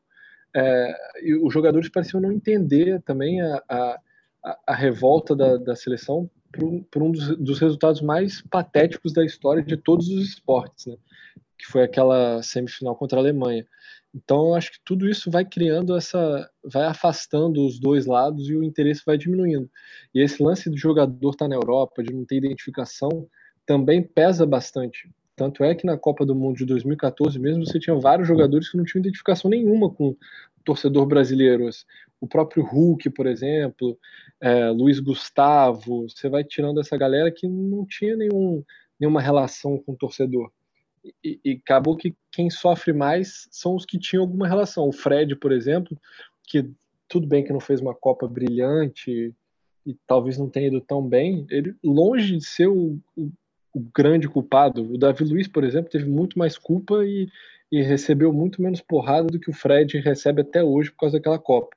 É, 0.54 0.96
e 1.22 1.36
os 1.36 1.54
jogadores 1.54 1.90
pareciam 1.90 2.20
não 2.20 2.32
entender 2.32 3.02
também 3.04 3.42
a, 3.42 3.64
a, 3.70 4.00
a 4.68 4.76
revolta 4.76 5.34
da, 5.36 5.56
da 5.56 5.76
seleção 5.76 6.30
por 6.52 6.84
por 6.92 7.02
um 7.02 7.12
dos, 7.12 7.38
dos, 7.38 7.60
resultados 7.60 8.02
mais 8.02 8.42
patéticos 8.42 9.14
da 9.14 9.24
história 9.24 9.64
de 9.64 9.78
todos 9.78 10.10
os 10.10 10.22
esportes, 10.28 10.88
né? 10.88 10.98
que 11.58 11.66
foi 11.66 11.84
aquela 11.84 12.42
semifinal 12.42 12.96
contra 12.96 13.20
a 13.20 13.22
Alemanha. 13.22 13.66
Então, 14.14 14.54
acho 14.54 14.74
que 14.74 14.80
tudo 14.84 15.10
isso 15.10 15.32
vai 15.32 15.46
criando 15.46 15.96
essa. 15.96 16.50
vai 16.64 16.84
afastando 16.86 17.66
os 17.66 17.80
dois 17.80 18.06
lados 18.06 18.50
e 18.50 18.56
o 18.56 18.64
interesse 18.64 19.04
vai 19.06 19.18
diminuindo. 19.18 19.70
E 20.14 20.22
esse 20.22 20.44
lance 20.44 20.70
do 20.70 20.78
jogador 20.78 21.30
estar 21.32 21.46
tá 21.46 21.50
na 21.50 21.56
Europa, 21.56 22.04
de 22.04 22.14
não 22.14 22.26
ter 22.26 22.38
identificação, 22.38 23.28
também 23.66 24.04
pesa 24.04 24.46
bastante. 24.46 25.10
Tanto 25.36 25.64
é 25.64 25.74
que 25.74 25.86
na 25.86 25.98
Copa 25.98 26.26
do 26.26 26.36
Mundo 26.36 26.58
de 26.58 26.66
2014 26.66 27.40
mesmo, 27.40 27.66
você 27.66 27.80
tinha 27.80 27.96
vários 27.96 28.28
jogadores 28.28 28.70
que 28.70 28.78
não 28.78 28.84
tinham 28.84 29.02
identificação 29.02 29.50
nenhuma 29.50 29.90
com 29.90 30.10
o 30.10 30.18
torcedor 30.66 31.06
brasileiro. 31.06 31.70
O 32.20 32.28
próprio 32.28 32.64
Hulk, 32.64 33.10
por 33.12 33.26
exemplo, 33.26 33.98
é, 34.42 34.70
Luiz 34.70 35.00
Gustavo, 35.00 36.08
você 36.10 36.30
vai 36.30 36.44
tirando 36.44 36.82
essa 36.82 36.98
galera 36.98 37.32
que 37.32 37.48
não 37.48 37.86
tinha 37.86 38.16
nenhum, 38.18 38.64
nenhuma 39.00 39.22
relação 39.22 39.78
com 39.78 39.94
o 39.94 39.98
torcedor 39.98 40.52
e, 41.24 41.40
e, 41.44 41.52
acabou 41.64 41.96
que 41.96 42.16
quem 42.32 42.50
sofre 42.50 42.94
mais 42.94 43.48
são 43.52 43.76
os 43.76 43.86
que 43.86 43.98
tinham 43.98 44.24
alguma 44.24 44.48
relação. 44.48 44.88
O 44.88 44.92
Fred, 44.92 45.36
por 45.36 45.52
exemplo, 45.52 45.98
que 46.44 46.70
tudo 47.08 47.28
bem 47.28 47.44
que 47.44 47.52
não 47.52 47.60
fez 47.60 47.82
uma 47.82 47.96
Copa 47.96 48.28
brilhante 48.28 49.34
e 49.86 49.96
talvez 50.06 50.38
não 50.38 50.50
tenha 50.50 50.68
ido 50.68 50.80
tão 50.80 51.06
bem, 51.06 51.46
ele 51.50 51.76
longe 51.84 52.38
de 52.38 52.46
ser 52.46 52.68
o, 52.68 53.00
o, 53.16 53.32
o 53.74 53.80
grande 53.96 54.28
culpado. 54.28 54.84
O 54.94 54.98
Davi 54.98 55.24
Luiz, 55.24 55.48
por 55.48 55.64
exemplo, 55.64 55.92
teve 55.92 56.08
muito 56.08 56.38
mais 56.38 56.58
culpa 56.58 57.04
e, 57.04 57.28
e 57.72 57.82
recebeu 57.82 58.32
muito 58.32 58.62
menos 58.62 58.82
porrada 58.82 59.28
do 59.28 59.40
que 59.40 59.50
o 59.50 59.54
Fred 59.54 59.98
recebe 60.00 60.42
até 60.42 60.64
hoje 60.64 60.92
por 60.92 60.98
causa 60.98 61.18
daquela 61.18 61.40
Copa. 61.40 61.76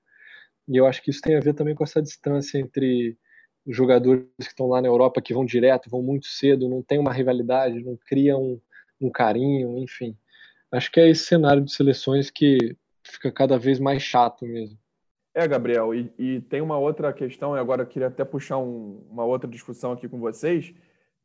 E 0.69 0.77
eu 0.77 0.87
acho 0.87 1.03
que 1.03 1.11
isso 1.11 1.21
tem 1.21 1.37
a 1.37 1.41
ver 1.41 1.55
também 1.55 1.75
com 1.75 1.85
essa 1.85 2.03
distância 2.03 2.59
entre 2.59 3.17
os 3.67 3.77
jogadores 3.77 4.25
que 4.39 4.49
estão 4.49 4.67
lá 4.69 4.81
na 4.81 4.89
Europa, 4.89 5.23
que 5.23 5.33
vão 5.33 5.45
direto, 5.45 5.89
vão 5.89 6.03
muito 6.03 6.27
cedo, 6.27 6.69
não 6.69 6.83
tem 6.83 6.99
uma 6.99 7.13
rivalidade, 7.13 7.83
não 7.83 7.97
criam 7.97 8.61
um 9.07 9.11
carinho, 9.11 9.79
enfim. 9.79 10.17
Acho 10.73 10.91
que 10.91 11.01
é 11.01 11.09
esse 11.09 11.25
cenário 11.25 11.63
de 11.63 11.73
seleções 11.73 12.31
que 12.31 12.77
fica 13.03 13.31
cada 13.31 13.59
vez 13.59 13.79
mais 13.79 14.03
chato 14.03 14.45
mesmo. 14.45 14.79
É, 15.35 15.47
Gabriel, 15.47 15.95
e, 15.95 16.13
e 16.19 16.41
tem 16.43 16.61
uma 16.61 16.79
outra 16.79 17.13
questão, 17.13 17.57
e 17.57 17.59
agora 17.59 17.83
eu 17.83 17.87
queria 17.87 18.09
até 18.09 18.25
puxar 18.25 18.59
um, 18.59 19.05
uma 19.11 19.25
outra 19.25 19.49
discussão 19.49 19.93
aqui 19.93 20.09
com 20.09 20.19
vocês, 20.21 20.73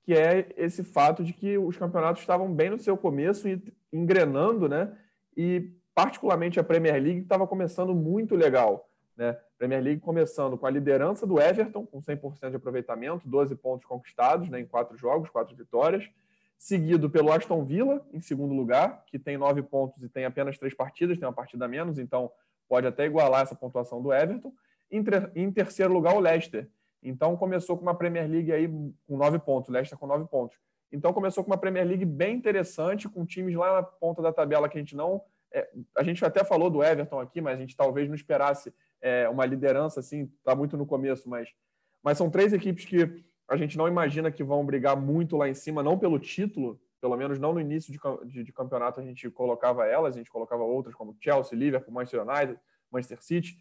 que 0.04 0.14
é 0.14 0.50
esse 0.58 0.84
fato 0.84 1.24
de 1.24 1.32
que 1.32 1.58
os 1.58 1.78
campeonatos 1.78 2.22
estavam 2.22 2.52
bem 2.52 2.72
no 2.72 2.80
seu 2.80 2.98
começo 2.98 3.48
e 3.48 3.62
engrenando, 3.94 4.68
né? 4.68 4.96
E 5.38 5.72
particularmente 5.94 6.60
a 6.60 6.64
Premier 6.64 7.02
League 7.02 7.22
estava 7.22 7.46
começando 7.46 7.94
muito 7.94 8.36
legal, 8.36 8.90
né? 9.16 9.38
Premier 9.60 9.84
League 9.84 10.02
começando 10.02 10.58
com 10.58 10.66
a 10.66 10.72
liderança 10.72 11.28
do 11.28 11.40
Everton, 11.40 11.86
com 11.86 12.00
100% 12.00 12.50
de 12.50 12.56
aproveitamento, 12.56 13.28
12 13.28 13.56
pontos 13.56 13.86
conquistados 13.86 14.50
né, 14.50 14.60
em 14.60 14.66
quatro 14.66 14.98
jogos, 14.98 15.30
quatro 15.30 15.56
vitórias 15.56 16.10
seguido 16.60 17.10
pelo 17.10 17.32
Aston 17.32 17.64
Villa, 17.64 18.06
em 18.12 18.20
segundo 18.20 18.54
lugar, 18.54 19.06
que 19.08 19.18
tem 19.18 19.38
nove 19.38 19.64
pontos 19.64 20.04
e 20.04 20.10
tem 20.10 20.26
apenas 20.26 20.60
três 20.60 20.74
partidas, 20.74 21.18
tem 21.18 21.26
uma 21.26 21.34
partida 21.34 21.64
a 21.64 21.68
menos, 21.70 21.98
então 21.98 22.30
pode 22.68 22.86
até 22.86 23.06
igualar 23.06 23.44
essa 23.44 23.56
pontuação 23.56 24.02
do 24.02 24.14
Everton. 24.14 24.52
Em, 24.92 25.02
em 25.36 25.52
terceiro 25.52 25.94
lugar, 25.94 26.14
o 26.16 26.20
Leicester. 26.20 26.70
Então 27.02 27.38
começou 27.38 27.78
com 27.78 27.84
uma 27.84 27.96
Premier 27.96 28.30
League 28.30 28.52
aí 28.52 28.68
com 28.68 29.18
nove 29.18 29.40
pontos, 29.40 29.70
o 29.70 29.72
Leicester 29.72 29.98
com 29.98 30.06
nove 30.06 30.26
pontos. 30.28 30.58
Então 30.92 31.14
começou 31.14 31.46
com 31.46 31.50
uma 31.50 31.58
Premier 31.58 31.88
League 31.88 32.04
bem 32.04 32.36
interessante, 32.36 33.08
com 33.08 33.26
times 33.26 33.56
lá 33.56 33.76
na 33.76 33.84
ponta 33.84 34.22
da 34.22 34.34
tabela 34.34 34.68
que 34.68 34.78
a 34.78 34.82
gente 34.82 34.98
não. 34.98 35.22
É, 35.52 35.68
a 35.98 36.04
gente 36.04 36.24
até 36.26 36.44
falou 36.44 36.70
do 36.70 36.84
Everton 36.84 37.22
aqui, 37.22 37.40
mas 37.40 37.58
a 37.58 37.62
gente 37.62 37.76
talvez 37.76 38.10
não 38.10 38.16
esperasse 38.16 38.74
é, 39.02 39.30
uma 39.30 39.46
liderança 39.46 40.02
assim, 40.02 40.30
está 40.40 40.54
muito 40.54 40.76
no 40.76 40.86
começo, 40.86 41.30
mas, 41.30 41.50
mas 42.04 42.18
são 42.18 42.30
três 42.30 42.52
equipes 42.52 42.84
que 42.84 43.24
a 43.50 43.58
gente 43.58 43.78
não 43.78 43.88
imagina 43.88 44.32
que 44.32 44.44
vão 44.44 44.66
brigar 44.66 44.96
muito 44.96 45.36
lá 45.36 45.50
em 45.50 45.54
cima, 45.54 45.84
não 45.84 45.98
pelo 45.98 46.20
título, 46.20 46.80
pelo 47.02 47.18
menos 47.18 47.40
não 47.40 47.54
no 47.54 47.60
início 47.60 47.92
de, 47.92 48.00
de, 48.28 48.44
de 48.44 48.54
campeonato 48.54 49.00
a 49.00 49.04
gente 49.04 49.30
colocava 49.30 49.86
elas, 49.86 50.16
a 50.16 50.18
gente 50.18 50.30
colocava 50.30 50.64
outras 50.64 50.94
como 50.94 51.18
Chelsea, 51.20 51.58
Liverpool, 51.58 51.94
Manchester 51.94 52.22
United, 52.22 52.60
Manchester 52.92 53.24
City, 53.24 53.58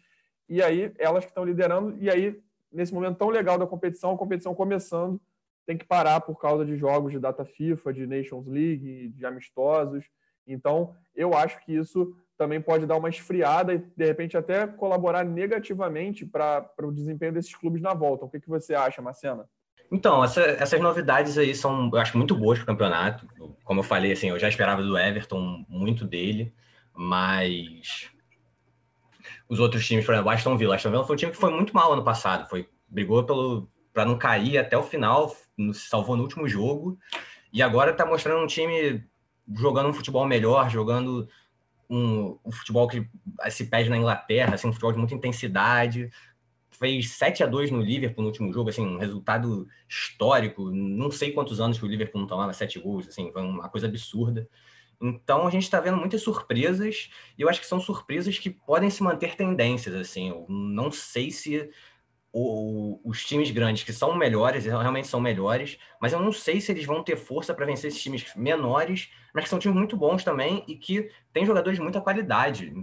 e 0.47 0.61
aí 0.61 0.93
elas 0.97 1.25
que 1.25 1.31
estão 1.31 1.43
liderando, 1.43 1.97
e 1.99 2.09
aí 2.09 2.41
nesse 2.71 2.93
momento 2.93 3.17
tão 3.17 3.29
legal 3.29 3.57
da 3.57 3.65
competição, 3.65 4.11
a 4.11 4.17
competição 4.17 4.53
começando, 4.53 5.19
tem 5.65 5.77
que 5.77 5.85
parar 5.85 6.21
por 6.21 6.39
causa 6.39 6.65
de 6.65 6.75
jogos 6.77 7.11
de 7.11 7.19
data 7.19 7.45
FIFA, 7.45 7.93
de 7.93 8.07
Nations 8.07 8.47
League, 8.47 9.09
de 9.09 9.25
amistosos. 9.25 10.05
Então, 10.47 10.95
eu 11.15 11.35
acho 11.35 11.63
que 11.63 11.75
isso 11.75 12.15
também 12.35 12.59
pode 12.59 12.87
dar 12.87 12.97
uma 12.97 13.09
esfriada 13.09 13.73
e, 13.73 13.77
de 13.77 14.05
repente, 14.05 14.35
até 14.35 14.65
colaborar 14.65 15.23
negativamente 15.23 16.25
para 16.25 16.71
o 16.81 16.91
desempenho 16.91 17.33
desses 17.33 17.53
clubes 17.53 17.81
na 17.81 17.93
volta. 17.93 18.25
O 18.25 18.29
que, 18.29 18.39
que 18.39 18.49
você 18.49 18.73
acha, 18.73 19.01
Marcena? 19.01 19.47
Então, 19.91 20.23
essa, 20.23 20.41
essas 20.41 20.79
novidades 20.79 21.37
aí 21.37 21.55
são, 21.55 21.89
eu 21.91 21.99
acho, 21.99 22.17
muito 22.17 22.35
boas 22.35 22.59
para 22.59 22.63
o 22.63 22.67
campeonato. 22.67 23.27
Como 23.63 23.79
eu 23.79 23.83
falei, 23.83 24.11
assim, 24.11 24.29
eu 24.29 24.39
já 24.39 24.47
esperava 24.47 24.83
do 24.83 24.97
Everton 24.97 25.65
muito 25.67 26.05
dele, 26.05 26.53
mas 26.93 28.09
os 29.47 29.59
outros 29.59 29.85
times, 29.87 30.05
por 30.05 30.13
exemplo, 30.13 30.29
Aston 30.29 30.57
Villa. 30.57 30.75
Aston 30.75 30.91
Villa 30.91 31.03
foi 31.03 31.15
um 31.15 31.17
time 31.17 31.31
que 31.31 31.37
foi 31.37 31.51
muito 31.51 31.73
mal 31.73 31.91
ano 31.91 32.03
passado, 32.03 32.47
foi 32.47 32.69
brigou 32.87 33.23
para 33.93 34.05
não 34.05 34.17
cair 34.17 34.57
até 34.57 34.77
o 34.77 34.83
final, 34.83 35.35
se 35.73 35.89
salvou 35.89 36.15
no 36.15 36.23
último 36.23 36.47
jogo 36.47 36.97
e 37.51 37.61
agora 37.61 37.91
está 37.91 38.05
mostrando 38.05 38.43
um 38.43 38.47
time 38.47 39.03
jogando 39.55 39.89
um 39.89 39.93
futebol 39.93 40.25
melhor, 40.25 40.69
jogando 40.69 41.27
um, 41.89 42.37
um 42.45 42.51
futebol 42.51 42.87
que 42.87 43.07
se 43.49 43.65
pede 43.65 43.89
na 43.89 43.97
Inglaterra, 43.97 44.53
assim, 44.53 44.67
um 44.67 44.71
futebol 44.71 44.91
de 44.91 44.99
muita 44.99 45.15
intensidade, 45.15 46.11
fez 46.79 47.11
7 47.11 47.43
a 47.43 47.45
2 47.45 47.69
no 47.71 47.81
Liverpool 47.81 48.23
no 48.23 48.29
último 48.29 48.51
jogo, 48.53 48.69
assim, 48.69 48.81
um 48.81 48.97
resultado 48.97 49.67
histórico. 49.87 50.71
Não 50.71 51.11
sei 51.11 51.31
quantos 51.31 51.59
anos 51.59 51.77
que 51.77 51.85
o 51.85 51.87
Liverpool 51.87 52.21
não 52.21 52.27
tomava 52.27 52.53
sete 52.53 52.79
gols, 52.79 53.07
assim, 53.07 53.31
foi 53.31 53.41
uma 53.41 53.69
coisa 53.69 53.87
absurda. 53.87 54.49
Então 55.01 55.47
a 55.47 55.51
gente 55.51 55.63
está 55.63 55.79
vendo 55.79 55.97
muitas 55.97 56.21
surpresas, 56.21 57.09
e 57.37 57.41
eu 57.41 57.49
acho 57.49 57.61
que 57.61 57.67
são 57.67 57.79
surpresas 57.79 58.37
que 58.37 58.49
podem 58.49 58.89
se 58.89 59.03
manter 59.03 59.35
tendências, 59.35 59.93
assim. 59.93 60.29
Eu 60.29 60.45
não 60.49 60.91
sei 60.91 61.31
se 61.31 61.69
o, 62.31 62.99
os 63.03 63.25
times 63.25 63.51
grandes 63.51 63.83
que 63.83 63.93
são 63.93 64.15
melhores, 64.15 64.65
realmente 64.65 65.07
são 65.07 65.19
melhores, 65.19 65.77
mas 66.01 66.13
eu 66.13 66.19
não 66.21 66.31
sei 66.31 66.61
se 66.61 66.71
eles 66.71 66.85
vão 66.85 67.03
ter 67.03 67.15
força 67.15 67.53
para 67.53 67.65
vencer 67.65 67.89
esses 67.89 68.01
times 68.01 68.25
menores, 68.35 69.09
mas 69.33 69.45
que 69.45 69.49
são 69.49 69.59
times 69.59 69.77
muito 69.77 69.97
bons 69.97 70.23
também 70.23 70.63
e 70.67 70.75
que 70.75 71.09
têm 71.33 71.45
jogadores 71.45 71.77
de 71.77 71.83
muita 71.83 72.01
qualidade. 72.01 72.73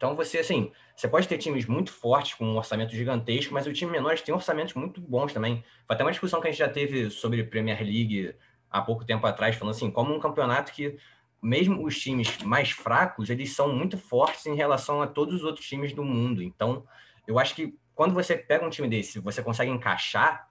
Então 0.00 0.16
você 0.16 0.38
assim, 0.38 0.72
você 0.96 1.06
pode 1.06 1.28
ter 1.28 1.36
times 1.36 1.66
muito 1.66 1.92
fortes 1.92 2.32
com 2.32 2.46
um 2.46 2.56
orçamento 2.56 2.96
gigantesco, 2.96 3.52
mas 3.52 3.66
o 3.66 3.72
time 3.74 3.92
menores 3.92 4.22
tem 4.22 4.34
orçamentos 4.34 4.72
muito 4.72 4.98
bons 4.98 5.30
também. 5.30 5.62
Foi 5.86 5.94
até 5.94 6.02
uma 6.02 6.10
discussão 6.10 6.40
que 6.40 6.48
a 6.48 6.50
gente 6.50 6.58
já 6.58 6.70
teve 6.70 7.10
sobre 7.10 7.44
Premier 7.44 7.82
League 7.82 8.34
há 8.70 8.80
pouco 8.80 9.04
tempo 9.04 9.26
atrás, 9.26 9.56
falando 9.56 9.74
assim, 9.74 9.90
como 9.90 10.14
um 10.14 10.18
campeonato 10.18 10.72
que 10.72 10.96
mesmo 11.42 11.84
os 11.84 12.00
times 12.00 12.38
mais 12.38 12.70
fracos, 12.70 13.28
eles 13.28 13.54
são 13.54 13.76
muito 13.76 13.98
fortes 13.98 14.46
em 14.46 14.54
relação 14.54 15.02
a 15.02 15.06
todos 15.06 15.34
os 15.34 15.44
outros 15.44 15.66
times 15.66 15.92
do 15.92 16.02
mundo. 16.02 16.42
Então, 16.42 16.82
eu 17.26 17.38
acho 17.38 17.54
que 17.54 17.76
quando 17.94 18.14
você 18.14 18.38
pega 18.38 18.64
um 18.64 18.70
time 18.70 18.88
desse, 18.88 19.18
você 19.18 19.42
consegue 19.42 19.70
encaixar, 19.70 20.48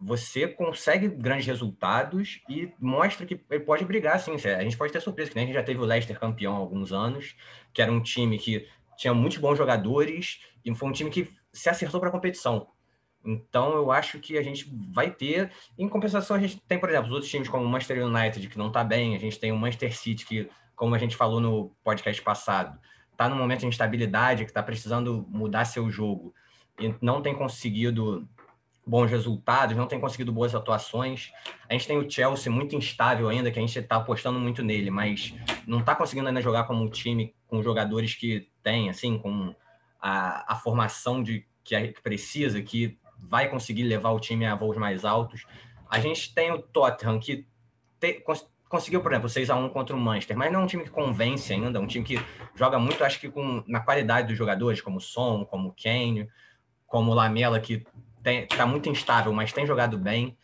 você 0.00 0.48
consegue 0.48 1.08
grandes 1.08 1.46
resultados 1.46 2.40
e 2.48 2.72
mostra 2.80 3.26
que 3.26 3.38
ele 3.50 3.64
pode 3.64 3.84
brigar, 3.84 4.18
sim. 4.18 4.34
A 4.34 4.62
gente 4.62 4.76
pode 4.76 4.92
ter 4.92 5.00
surpresa, 5.00 5.30
que 5.30 5.36
nem 5.36 5.44
a 5.44 5.46
gente 5.46 5.56
já 5.56 5.62
teve 5.62 5.78
o 5.78 5.84
Leicester 5.84 6.18
campeão 6.18 6.54
há 6.54 6.58
alguns 6.58 6.92
anos, 6.92 7.36
que 7.72 7.82
era 7.82 7.92
um 7.92 8.00
time 8.00 8.38
que 8.38 8.66
tinha 8.96 9.12
muitos 9.12 9.38
bons 9.38 9.58
jogadores 9.58 10.40
e 10.64 10.74
foi 10.74 10.88
um 10.88 10.92
time 10.92 11.10
que 11.10 11.30
se 11.52 11.68
acertou 11.68 12.00
para 12.00 12.08
a 12.08 12.12
competição. 12.12 12.68
Então, 13.22 13.74
eu 13.74 13.92
acho 13.92 14.18
que 14.18 14.38
a 14.38 14.42
gente 14.42 14.66
vai 14.90 15.10
ter. 15.10 15.52
Em 15.78 15.86
compensação, 15.86 16.34
a 16.34 16.40
gente 16.40 16.58
tem, 16.60 16.78
por 16.78 16.88
exemplo, 16.88 17.08
os 17.08 17.12
outros 17.12 17.30
times 17.30 17.48
como 17.48 17.64
o 17.64 17.68
Manchester 17.68 18.06
United, 18.06 18.48
que 18.48 18.56
não 18.56 18.68
está 18.68 18.82
bem, 18.82 19.14
a 19.14 19.18
gente 19.18 19.38
tem 19.38 19.52
o 19.52 19.56
Manchester 19.58 19.94
City, 19.94 20.24
que, 20.24 20.48
como 20.74 20.94
a 20.94 20.98
gente 20.98 21.14
falou 21.14 21.40
no 21.40 21.76
podcast 21.84 22.22
passado, 22.22 22.80
está 23.12 23.28
num 23.28 23.36
momento 23.36 23.60
de 23.60 23.66
instabilidade, 23.66 24.44
que 24.44 24.50
está 24.50 24.62
precisando 24.62 25.26
mudar 25.28 25.66
seu 25.66 25.90
jogo 25.90 26.34
e 26.78 26.94
não 27.02 27.20
tem 27.20 27.34
conseguido 27.34 28.26
bons 28.86 29.10
resultados, 29.10 29.76
não 29.76 29.86
tem 29.86 30.00
conseguido 30.00 30.32
boas 30.32 30.54
atuações. 30.54 31.30
A 31.68 31.72
gente 31.72 31.86
tem 31.86 31.98
o 31.98 32.10
Chelsea 32.10 32.52
muito 32.52 32.74
instável 32.74 33.28
ainda, 33.28 33.50
que 33.50 33.58
a 33.58 33.62
gente 33.62 33.78
está 33.78 33.96
apostando 33.96 34.38
muito 34.40 34.62
nele, 34.62 34.90
mas 34.90 35.34
não 35.66 35.80
está 35.80 35.94
conseguindo 35.94 36.28
ainda 36.28 36.40
jogar 36.40 36.64
como 36.64 36.82
um 36.82 36.88
time 36.88 37.34
com 37.46 37.62
jogadores 37.62 38.14
que 38.14 38.48
tem, 38.62 38.90
assim, 38.90 39.18
com 39.18 39.54
a, 40.00 40.52
a 40.52 40.56
formação 40.56 41.22
de 41.22 41.46
que, 41.62 41.88
que 41.88 42.02
precisa, 42.02 42.60
que 42.62 42.98
vai 43.18 43.48
conseguir 43.48 43.82
levar 43.84 44.10
o 44.10 44.20
time 44.20 44.46
a 44.46 44.54
voos 44.54 44.76
mais 44.76 45.04
altos. 45.04 45.46
A 45.88 46.00
gente 46.00 46.34
tem 46.34 46.50
o 46.50 46.60
Tottenham, 46.60 47.18
que 47.18 47.46
te, 47.98 48.14
cons, 48.14 48.48
conseguiu, 48.68 49.02
por 49.02 49.12
exemplo, 49.12 49.28
6 49.28 49.50
a 49.50 49.56
1 49.56 49.68
contra 49.70 49.94
o 49.94 49.98
Manchester, 49.98 50.36
mas 50.36 50.52
não 50.52 50.60
é 50.60 50.62
um 50.64 50.66
time 50.66 50.84
que 50.84 50.90
convence 50.90 51.52
ainda, 51.52 51.78
é 51.78 51.82
um 51.82 51.86
time 51.86 52.04
que 52.04 52.20
joga 52.54 52.78
muito, 52.78 53.04
acho 53.04 53.20
que 53.20 53.28
com, 53.28 53.62
na 53.66 53.80
qualidade 53.80 54.28
dos 54.28 54.38
jogadores, 54.38 54.80
como 54.80 54.98
o 54.98 55.00
Son, 55.00 55.44
como 55.44 55.68
o 55.68 55.74
Kane, 55.74 56.28
como 56.86 57.10
o 57.10 57.14
Lamela, 57.14 57.60
que 57.60 57.84
está 58.24 58.66
muito 58.66 58.88
instável, 58.88 59.32
mas 59.32 59.52
tem 59.52 59.66
jogado 59.66 59.98
bem. 59.98 60.36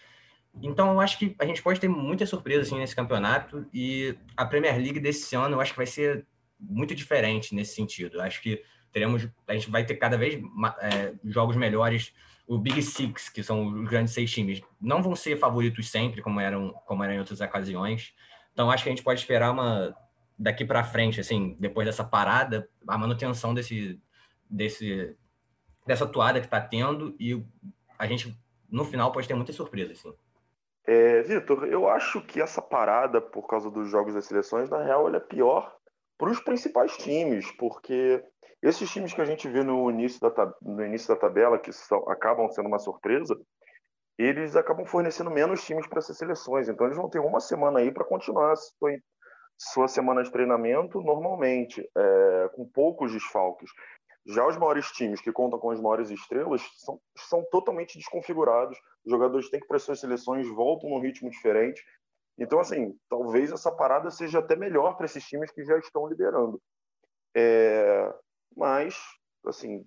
Então, 0.63 0.93
eu 0.93 1.01
acho 1.01 1.19
que 1.19 1.35
a 1.39 1.45
gente 1.45 1.63
pode 1.63 1.79
ter 1.79 1.89
muitas 1.89 2.29
surpresas 2.29 2.67
assim, 2.67 2.79
nesse 2.79 2.97
campeonato 2.97 3.67
e 3.73 4.17
a 4.37 4.45
Premier 4.47 4.77
League 4.77 5.01
desse 5.01 5.35
ano 5.37 5.57
eu 5.57 5.61
acho 5.61 5.73
que 5.73 5.77
vai 5.77 5.87
ser 5.87 6.27
muito 6.59 6.95
diferente 6.95 7.55
nesse 7.55 7.75
sentido. 7.75 8.17
Eu 8.17 8.23
acho 8.23 8.41
que 8.41 8.63
teremos, 8.91 9.29
a 9.47 9.53
gente 9.53 9.71
vai 9.71 9.85
ter 9.85 9.97
cada 9.97 10.17
vez 10.17 10.43
é, 10.81 11.13
jogos 11.25 11.57
melhores. 11.57 12.15
O 12.47 12.57
Big 12.57 12.81
Six, 12.81 13.29
que 13.29 13.43
são 13.43 13.67
os 13.67 13.89
grandes 13.89 14.15
seis 14.15 14.31
times, 14.31 14.63
não 14.81 15.03
vão 15.03 15.15
ser 15.15 15.37
favoritos 15.37 15.91
sempre, 15.91 16.23
como 16.23 16.41
eram, 16.41 16.73
como 16.87 17.03
eram 17.03 17.15
em 17.15 17.19
outras 17.19 17.41
ocasiões. 17.41 18.15
Então, 18.53 18.71
acho 18.71 18.83
que 18.83 18.89
a 18.89 18.93
gente 18.93 19.03
pode 19.03 19.21
esperar 19.21 19.51
uma 19.51 19.95
daqui 20.39 20.65
para 20.65 20.85
frente, 20.85 21.21
assim, 21.21 21.57
depois 21.59 21.87
dessa 21.87 22.05
parada, 22.05 22.69
a 22.87 22.97
manutenção 22.97 23.53
desse, 23.53 24.01
desse 24.49 25.17
dessa 25.87 26.07
toada 26.07 26.41
que 26.41 26.47
está 26.47 26.61
tendo 26.61 27.15
e 27.19 27.43
a 27.99 28.07
gente, 28.07 28.37
no 28.71 28.85
final, 28.85 29.13
pode 29.13 29.29
ter 29.29 29.35
muitas 29.35 29.55
surpresas, 29.55 29.99
sim. 29.99 30.15
É, 30.87 31.23
Vitor, 31.23 31.65
eu 31.67 31.89
acho 31.89 32.21
que 32.23 32.41
essa 32.41 32.63
parada, 32.63 33.21
por 33.21 33.47
causa 33.49 33.71
dos 33.71 33.89
jogos 33.89 34.15
das 34.15 34.27
seleções, 34.27 34.71
na 34.71 34.83
real, 34.83 35.09
ela 35.09 35.17
é 35.17 35.21
pior 35.21 35.75
para 36.17 36.31
os 36.31 36.41
principais 36.41 36.97
times, 36.97 37.51
porque 37.53 38.23
esses 38.63 38.91
times 38.91 39.13
que 39.13 39.21
a 39.21 39.25
gente 39.25 39.49
vê 39.49 39.65
no 39.65 39.91
início 39.91 40.21
da, 40.21 40.55
no 40.63 40.85
início 40.85 41.09
da 41.09 41.21
tabela, 41.21 41.59
que 41.59 41.73
são, 41.73 42.09
acabam 42.09 42.49
sendo 42.51 42.69
uma 42.69 42.79
surpresa, 42.79 43.37
eles 44.19 44.57
acabam 44.57 44.87
fornecendo 44.87 45.31
menos 45.31 45.65
times 45.65 45.87
para 45.87 45.99
essas 45.99 46.17
seleções. 46.17 46.69
Então, 46.69 46.87
eles 46.87 46.97
vão 46.97 47.11
ter 47.11 47.19
uma 47.19 47.41
semana 47.41 47.81
aí 47.81 47.93
para 47.93 48.05
continuar 48.05 48.57
sua, 48.57 48.93
sua 49.59 49.89
semana 49.89 50.23
de 50.23 50.31
treinamento 50.31 51.01
normalmente, 51.03 51.87
é, 51.97 52.51
com 52.55 52.67
poucos 52.67 53.13
desfalques. 53.13 53.71
Já 54.27 54.47
os 54.47 54.57
maiores 54.57 54.91
times 54.91 55.21
que 55.21 55.31
contam 55.31 55.59
com 55.59 55.71
as 55.71 55.81
maiores 55.81 56.11
estrelas 56.11 56.61
são, 56.77 57.01
são 57.17 57.45
totalmente 57.51 57.97
desconfigurados. 57.97 58.77
Os 59.05 59.11
jogadores 59.11 59.49
têm 59.49 59.61
que 59.61 59.69
para 59.69 59.79
suas 59.79 60.01
seleções 60.01 60.49
voltam 60.49 60.91
num 60.91 61.01
ritmo 61.01 61.31
diferente. 61.31 61.81
Então, 62.37 62.59
assim, 62.59 62.99
talvez 63.09 63.53
essa 63.53 63.71
parada 63.71 64.11
seja 64.11 64.41
até 64.41 64.57
melhor 64.57 64.97
para 64.97 65.07
esses 65.07 65.25
times 65.25 65.51
que 65.53 65.65
já 65.65 65.79
estão 65.79 66.09
liderando. 66.09 66.61
É, 67.37 68.13
mas, 68.57 68.97
assim, 69.47 69.87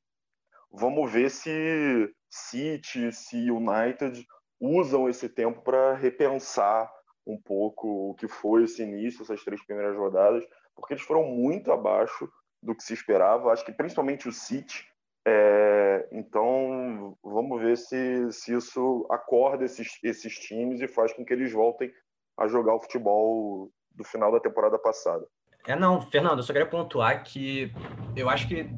vamos 0.71 1.12
ver 1.12 1.30
se 1.30 2.10
City, 2.30 3.12
se 3.12 3.52
United 3.52 4.25
usam 4.60 5.10
esse 5.10 5.28
tempo 5.28 5.62
para 5.62 5.95
repensar 5.95 6.89
um 7.25 7.39
pouco 7.39 8.12
o 8.12 8.15
que 8.15 8.28
foi 8.28 8.63
esse 8.63 8.82
início, 8.82 9.21
essas 9.21 9.43
três 9.43 9.63
primeiras 9.65 9.97
rodadas, 9.97 10.45
porque 10.75 10.93
eles 10.93 11.04
foram 11.04 11.25
muito 11.25 11.71
abaixo 11.71 12.32
do 12.62 12.76
que 12.76 12.84
se 12.84 12.93
esperava, 12.93 13.52
acho 13.52 13.65
que 13.65 13.72
principalmente 13.72 14.28
o 14.28 14.32
City. 14.32 14.88
É, 15.28 16.08
então, 16.12 17.17
vamos 17.24 17.62
ver 17.62 17.78
se, 17.78 18.32
se 18.32 18.54
isso 18.54 19.06
acorda 19.10 19.65
esses, 19.65 20.00
esses 20.04 20.34
times 20.39 20.82
e 20.82 20.88
faz 20.88 21.13
com 21.13 21.24
que 21.24 21.34
eles 21.34 21.52
voltem 21.52 21.91
a 22.38 22.48
jogar 22.48 22.76
o 22.76 22.80
futebol 22.80 23.72
do 23.91 24.04
final 24.04 24.32
da 24.32 24.39
temporada 24.39 24.80
passada. 24.80 25.28
É, 25.67 25.76
não, 25.76 26.02
Fernando, 26.02 26.39
eu 26.39 26.43
só 26.43 26.54
queria 26.54 26.69
pontuar 26.69 27.24
que 27.24 27.72
eu 28.15 28.30
acho 28.30 28.48
que 28.48 28.69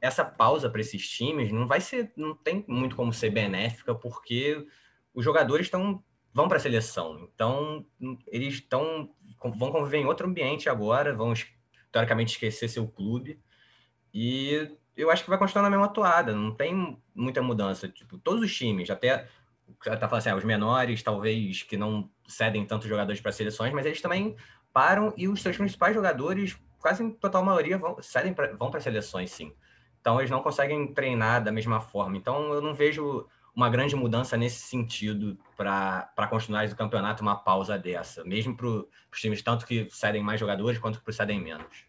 essa 0.00 0.24
pausa 0.24 0.68
para 0.68 0.80
esses 0.80 1.08
times 1.08 1.52
não 1.52 1.66
vai 1.66 1.80
ser, 1.80 2.12
não 2.16 2.34
tem 2.34 2.64
muito 2.68 2.94
como 2.94 3.12
ser 3.12 3.30
benéfica, 3.30 3.94
porque 3.94 4.66
os 5.14 5.24
jogadores 5.24 5.66
estão 5.66 6.02
vão 6.34 6.48
para 6.48 6.56
a 6.56 6.60
seleção, 6.60 7.28
então 7.34 7.84
eles 8.26 8.54
estão 8.54 9.10
vão 9.56 9.70
conviver 9.70 9.98
em 9.98 10.06
outro 10.06 10.26
ambiente 10.26 10.68
agora, 10.68 11.14
vão 11.14 11.34
teoricamente 11.92 12.32
esquecer 12.32 12.68
seu 12.68 12.88
clube. 12.88 13.38
E 14.12 14.68
eu 14.96 15.10
acho 15.10 15.22
que 15.22 15.30
vai 15.30 15.38
continuar 15.38 15.62
na 15.62 15.70
mesma 15.70 15.88
toada, 15.88 16.34
não 16.34 16.54
tem 16.54 16.98
muita 17.14 17.42
mudança. 17.42 17.88
Tipo, 17.88 18.18
todos 18.18 18.42
os 18.42 18.54
times, 18.54 18.90
até 18.90 19.28
tá 19.80 20.08
falando 20.08 20.18
assim, 20.18 20.30
ah, 20.30 20.36
os 20.36 20.44
menores, 20.44 21.02
talvez 21.02 21.62
que 21.62 21.76
não 21.76 22.10
cedem 22.26 22.64
tantos 22.66 22.88
jogadores 22.88 23.20
para 23.20 23.32
seleções, 23.32 23.72
mas 23.72 23.86
eles 23.86 24.00
também 24.00 24.36
param 24.72 25.12
e 25.16 25.28
os 25.28 25.40
seus 25.40 25.56
principais 25.56 25.94
jogadores, 25.94 26.58
quase 26.78 27.02
em 27.02 27.10
total 27.10 27.44
maioria, 27.44 27.78
vão, 27.78 28.00
cedem 28.00 28.32
pra, 28.32 28.52
vão 28.54 28.70
para 28.70 28.80
seleções, 28.80 29.30
sim. 29.30 29.54
Então 30.00 30.18
eles 30.18 30.30
não 30.30 30.42
conseguem 30.42 30.92
treinar 30.92 31.42
da 31.42 31.52
mesma 31.52 31.80
forma. 31.80 32.16
Então 32.16 32.52
eu 32.52 32.60
não 32.60 32.74
vejo 32.74 33.26
uma 33.54 33.68
grande 33.68 33.94
mudança 33.94 34.36
nesse 34.36 34.60
sentido 34.62 35.36
para 35.56 36.28
continuar 36.30 36.66
o 36.66 36.76
campeonato 36.76 37.22
uma 37.22 37.36
pausa 37.36 37.78
dessa, 37.78 38.24
mesmo 38.24 38.56
para 38.56 38.66
os 38.66 38.86
times 39.20 39.42
tanto 39.42 39.66
que 39.66 39.86
cedem 39.90 40.22
mais 40.22 40.40
jogadores 40.40 40.78
quanto 40.78 41.02
que 41.02 41.12
cedem 41.12 41.40
menos. 41.40 41.84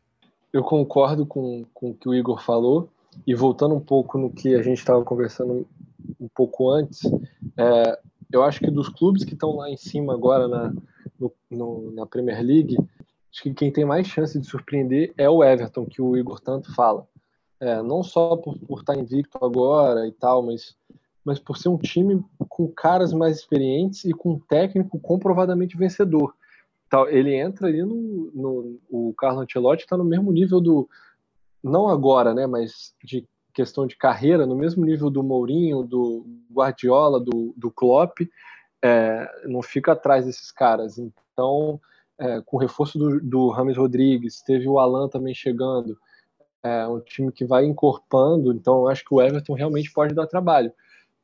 Eu 0.51 0.63
concordo 0.63 1.25
com, 1.25 1.65
com 1.73 1.91
o 1.91 1.93
que 1.95 2.07
o 2.07 2.13
Igor 2.13 2.41
falou, 2.41 2.89
e 3.25 3.35
voltando 3.35 3.75
um 3.75 3.79
pouco 3.79 4.17
no 4.17 4.31
que 4.31 4.55
a 4.55 4.61
gente 4.61 4.79
estava 4.79 5.03
conversando 5.03 5.67
um 6.19 6.27
pouco 6.33 6.69
antes, 6.69 7.01
é, 7.57 7.99
eu 8.31 8.43
acho 8.43 8.59
que 8.59 8.71
dos 8.71 8.89
clubes 8.89 9.23
que 9.23 9.33
estão 9.33 9.55
lá 9.55 9.69
em 9.69 9.77
cima 9.77 10.13
agora 10.13 10.47
na, 10.47 10.73
no, 11.19 11.31
no, 11.49 11.91
na 11.91 12.05
Premier 12.05 12.41
League, 12.41 12.77
acho 13.31 13.43
que 13.43 13.53
quem 13.53 13.71
tem 13.71 13.85
mais 13.85 14.07
chance 14.07 14.37
de 14.39 14.45
surpreender 14.45 15.13
é 15.17 15.29
o 15.29 15.43
Everton, 15.43 15.85
que 15.85 16.01
o 16.01 16.17
Igor 16.17 16.39
tanto 16.39 16.73
fala. 16.73 17.07
É, 17.59 17.81
não 17.81 18.03
só 18.03 18.35
por, 18.35 18.57
por 18.59 18.79
estar 18.79 18.97
invicto 18.97 19.37
agora 19.43 20.05
e 20.07 20.11
tal, 20.11 20.41
mas 20.41 20.75
mas 21.25 21.39
por 21.39 21.57
ser 21.57 21.69
um 21.69 21.77
time 21.77 22.23
com 22.49 22.67
caras 22.67 23.13
mais 23.13 23.37
experientes 23.37 24.03
e 24.05 24.11
com 24.11 24.33
um 24.33 24.39
técnico 24.39 24.99
comprovadamente 24.99 25.77
vencedor. 25.77 26.35
Então, 26.87 27.07
ele 27.07 27.33
entra 27.33 27.67
ali 27.67 27.81
no, 27.81 28.31
no 28.33 28.79
o 28.89 29.13
Carlo 29.17 29.41
Ancelotti 29.41 29.83
está 29.83 29.97
no 29.97 30.03
mesmo 30.03 30.31
nível 30.31 30.59
do 30.59 30.87
não 31.63 31.87
agora, 31.87 32.33
né, 32.33 32.45
mas 32.45 32.93
de 33.03 33.25
questão 33.53 33.87
de 33.87 33.95
carreira, 33.95 34.45
no 34.45 34.55
mesmo 34.55 34.83
nível 34.83 35.09
do 35.09 35.23
Mourinho, 35.23 35.83
do 35.83 36.25
Guardiola, 36.51 37.19
do, 37.19 37.53
do 37.55 37.71
Klopp, 37.71 38.19
é, 38.83 39.27
não 39.45 39.61
fica 39.61 39.93
atrás 39.93 40.25
desses 40.25 40.51
caras. 40.51 40.97
Então, 40.97 41.79
é, 42.19 42.41
com 42.41 42.57
o 42.57 42.59
reforço 42.59 42.99
do, 42.99 43.49
Rames 43.49 43.77
Rodrigues, 43.77 44.41
teve 44.41 44.67
o 44.67 44.77
Alan 44.77 45.07
também 45.07 45.33
chegando, 45.33 45.97
é 46.63 46.87
um 46.87 46.99
time 46.99 47.31
que 47.31 47.45
vai 47.45 47.65
encorpando, 47.65 48.51
então 48.51 48.81
eu 48.81 48.87
acho 48.87 49.05
que 49.05 49.13
o 49.13 49.21
Everton 49.21 49.53
realmente 49.53 49.91
pode 49.91 50.13
dar 50.13 50.27
trabalho 50.27 50.71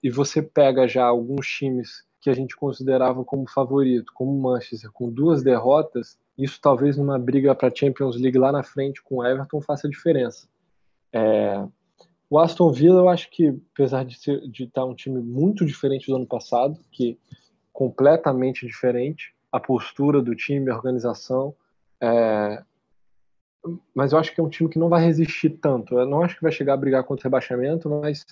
e 0.02 0.10
você 0.10 0.42
pega 0.42 0.88
já 0.88 1.06
alguns 1.06 1.48
times 1.48 2.04
que 2.22 2.30
a 2.30 2.34
gente 2.34 2.56
considerava 2.56 3.24
como 3.24 3.50
favorito, 3.50 4.12
como 4.14 4.32
o 4.32 4.42
Manchester, 4.42 4.92
com 4.92 5.10
duas 5.10 5.42
derrotas, 5.42 6.18
isso 6.38 6.60
talvez 6.62 6.98
numa 6.98 7.18
briga 7.18 7.56
para 7.56 7.70
a 7.70 7.76
Champions 7.76 8.20
League 8.20 8.38
lá 8.38 8.52
na 8.52 8.64
frente 8.64 9.02
com 9.02 9.18
o 9.18 9.26
Everton 9.26 9.62
faça 9.62 9.90
diferença. 9.90 10.48
É, 11.14 11.66
O 12.30 12.38
Aston 12.38 12.72
Villa, 12.72 13.02
eu 13.02 13.10
acho 13.10 13.30
que, 13.32 13.60
apesar 13.74 14.06
de, 14.06 14.18
ser, 14.20 14.48
de 14.48 14.66
estar 14.66 14.86
um 14.86 14.94
time 14.94 15.20
muito 15.20 15.66
diferente 15.66 16.08
do 16.08 16.16
ano 16.16 16.28
passado, 16.28 16.80
que 16.92 17.18
completamente 17.74 18.68
diferente, 18.68 19.34
a 19.52 19.60
postura 19.60 20.22
do 20.22 20.36
time, 20.36 20.70
a 20.70 20.76
organização, 20.76 21.56
é... 22.02 22.62
mas 23.96 24.12
eu 24.12 24.20
acho 24.20 24.34
que 24.34 24.40
é 24.40 24.44
um 24.44 24.50
time 24.50 24.70
que 24.70 24.78
não 24.78 24.90
vai 24.90 25.04
resistir 25.04 25.50
tanto. 25.52 25.98
Eu 25.98 26.06
não 26.06 26.22
acho 26.22 26.36
que 26.36 26.44
vai 26.44 26.52
chegar 26.52 26.74
a 26.74 26.78
brigar 26.78 27.04
contra 27.04 27.24
o 27.24 27.28
rebaixamento, 27.28 27.90
mas 27.90 28.26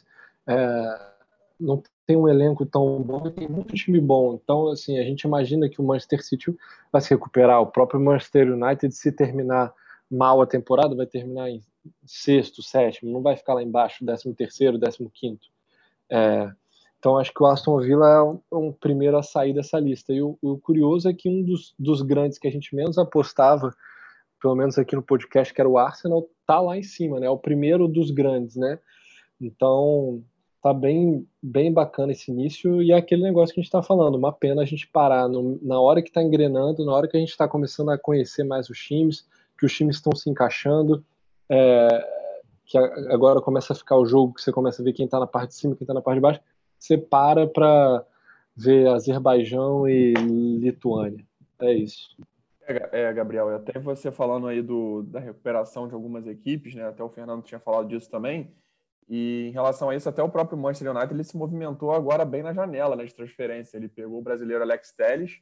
é... 0.46 1.17
não 1.60 1.82
tem 2.06 2.16
um 2.16 2.28
elenco 2.28 2.66
tão 2.66 3.02
bom, 3.02 3.30
tem 3.30 3.48
muito 3.48 3.76
time 3.76 4.00
bom. 4.00 4.40
Então, 4.42 4.70
assim, 4.70 4.98
a 5.00 5.04
gente 5.04 5.24
imagina 5.24 5.70
que 5.70 5.82
o 5.82 5.84
Manchester 5.84 6.24
City 6.24 6.56
vai 6.92 7.02
se 7.02 7.10
recuperar. 7.10 7.62
O 7.62 7.68
próprio 7.68 8.00
Manchester 8.00 8.54
United, 8.54 8.94
se 8.94 9.12
terminar 9.12 9.74
mal 10.10 10.42
a 10.42 10.48
temporada, 10.48 10.96
vai 10.96 11.06
terminar 11.06 11.50
em 11.50 11.62
sexto, 12.06 12.62
sétimo, 12.62 13.12
não 13.12 13.22
vai 13.22 13.36
ficar 13.36 13.54
lá 13.54 13.64
embaixo, 13.64 14.06
décimo 14.06 14.34
terceiro, 14.34 14.78
décimo 14.78 15.10
quinto. 15.10 15.48
É, 16.10 16.52
então 17.00 17.18
acho 17.18 17.34
que 17.34 17.42
o 17.42 17.46
Aston 17.46 17.80
Villa 17.80 18.08
é 18.52 18.56
um, 18.56 18.72
primeiro 18.72 19.18
a 19.18 19.24
sair 19.24 19.54
dessa 19.54 19.80
lista. 19.80 20.14
E 20.14 20.22
o, 20.22 20.38
o 20.42 20.58
curioso 20.58 21.10
é 21.10 21.14
que 21.14 21.30
um 21.30 21.44
dos, 21.44 21.74
dos, 21.78 22.02
grandes 22.02 22.38
que 22.38 22.48
a 22.48 22.52
gente 22.52 22.76
menos 22.76 22.98
apostava, 22.98 23.74
pelo 24.42 24.56
menos 24.56 24.78
aqui 24.78 24.96
no 24.96 25.04
podcast, 25.04 25.54
que 25.54 25.62
era 25.62 25.70
o 25.70 25.78
Arsenal, 25.78 26.28
tá 26.46 26.60
lá 26.60 26.78
em 26.78 26.84
cima, 26.84 27.20
né? 27.20 27.28
É 27.28 27.30
o 27.30 27.38
primeiro 27.38 27.88
dos 27.88 28.12
grandes, 28.12 28.56
né? 28.56 28.80
Então 29.40 30.24
tá 30.74 30.74
bem, 30.74 31.28
bem 31.42 31.72
bacana 31.72 32.12
esse 32.12 32.32
início 32.32 32.82
e 32.82 32.92
é 32.92 32.96
aquele 32.96 33.24
negócio 33.24 33.54
que 33.54 33.60
a 33.60 33.64
gente 33.64 33.70
está 33.70 33.84
falando. 33.84 34.16
Uma 34.16 34.34
pena 34.34 34.62
a 34.62 34.66
gente 34.66 34.88
parar 34.88 35.28
no, 35.28 35.60
na 35.62 35.80
hora 35.80 36.02
que 36.02 36.10
está 36.10 36.22
engrenando, 36.22 36.86
na 36.86 36.94
hora 36.94 37.08
que 37.08 37.18
a 37.18 37.20
gente 37.20 37.30
está 37.30 37.48
começando 37.48 37.90
a 37.90 37.98
conhecer 37.98 38.44
mais 38.44 38.70
os 38.70 38.80
times, 38.80 39.28
que 39.58 39.66
os 39.66 39.74
times 39.74 39.98
estão 39.98 40.16
se 40.16 40.30
encaixando 40.30 41.04
é, 41.50 42.06
que 42.66 42.78
agora 42.78 43.42
começa 43.42 43.74
a 43.74 43.76
ficar 43.76 43.96
o 43.96 44.06
jogo 44.06 44.34
que 44.34 44.42
você 44.42 44.52
começa 44.52 44.82
a 44.82 44.86
ver 44.86 44.94
quem 44.94 45.06
está 45.06 45.20
na 45.20 45.28
parte 45.28 45.50
de 45.50 45.56
cima, 45.56 45.76
quem 45.76 45.86
está 45.86 45.94
na 45.94 46.02
parte 46.02 46.18
de 46.18 46.22
baixo, 46.22 46.42
você 46.78 46.98
para 46.98 47.48
para 47.48 48.06
ver 48.56 48.88
Azerbaijão 48.90 49.88
e 49.88 50.14
Lituânia. 50.14 51.26
É 51.60 51.74
isso. 51.74 52.16
É, 52.68 53.04
é, 53.04 53.14
Gabriel, 53.14 53.56
até 53.56 53.80
você 53.80 54.12
falando 54.12 54.48
aí 54.48 54.62
do, 54.62 55.04
da 55.04 55.20
recuperação 55.20 55.88
de 55.88 55.94
algumas 55.94 56.28
equipes, 56.28 56.76
né? 56.76 56.86
Até 56.86 57.02
o 57.02 57.10
Fernando 57.10 57.44
tinha 57.44 57.60
falado 57.60 57.88
disso 57.88 58.10
também. 58.10 58.52
E 59.08 59.48
em 59.48 59.52
relação 59.52 59.90
a 59.90 59.96
isso, 59.96 60.10
até 60.10 60.22
o 60.22 60.30
próprio 60.30 60.58
Manchester 60.58 60.92
United 60.92 61.14
ele 61.14 61.24
se 61.24 61.38
movimentou 61.38 61.94
agora 61.94 62.26
bem 62.26 62.44
na 62.44 62.54
janela 62.54 62.96
né, 62.96 63.06
de 63.06 63.16
transferência. 63.16 63.78
Ele 63.78 63.88
pegou 63.88 64.20
o 64.20 64.22
brasileiro 64.22 64.64
Alex 64.64 64.92
Telles 64.92 65.40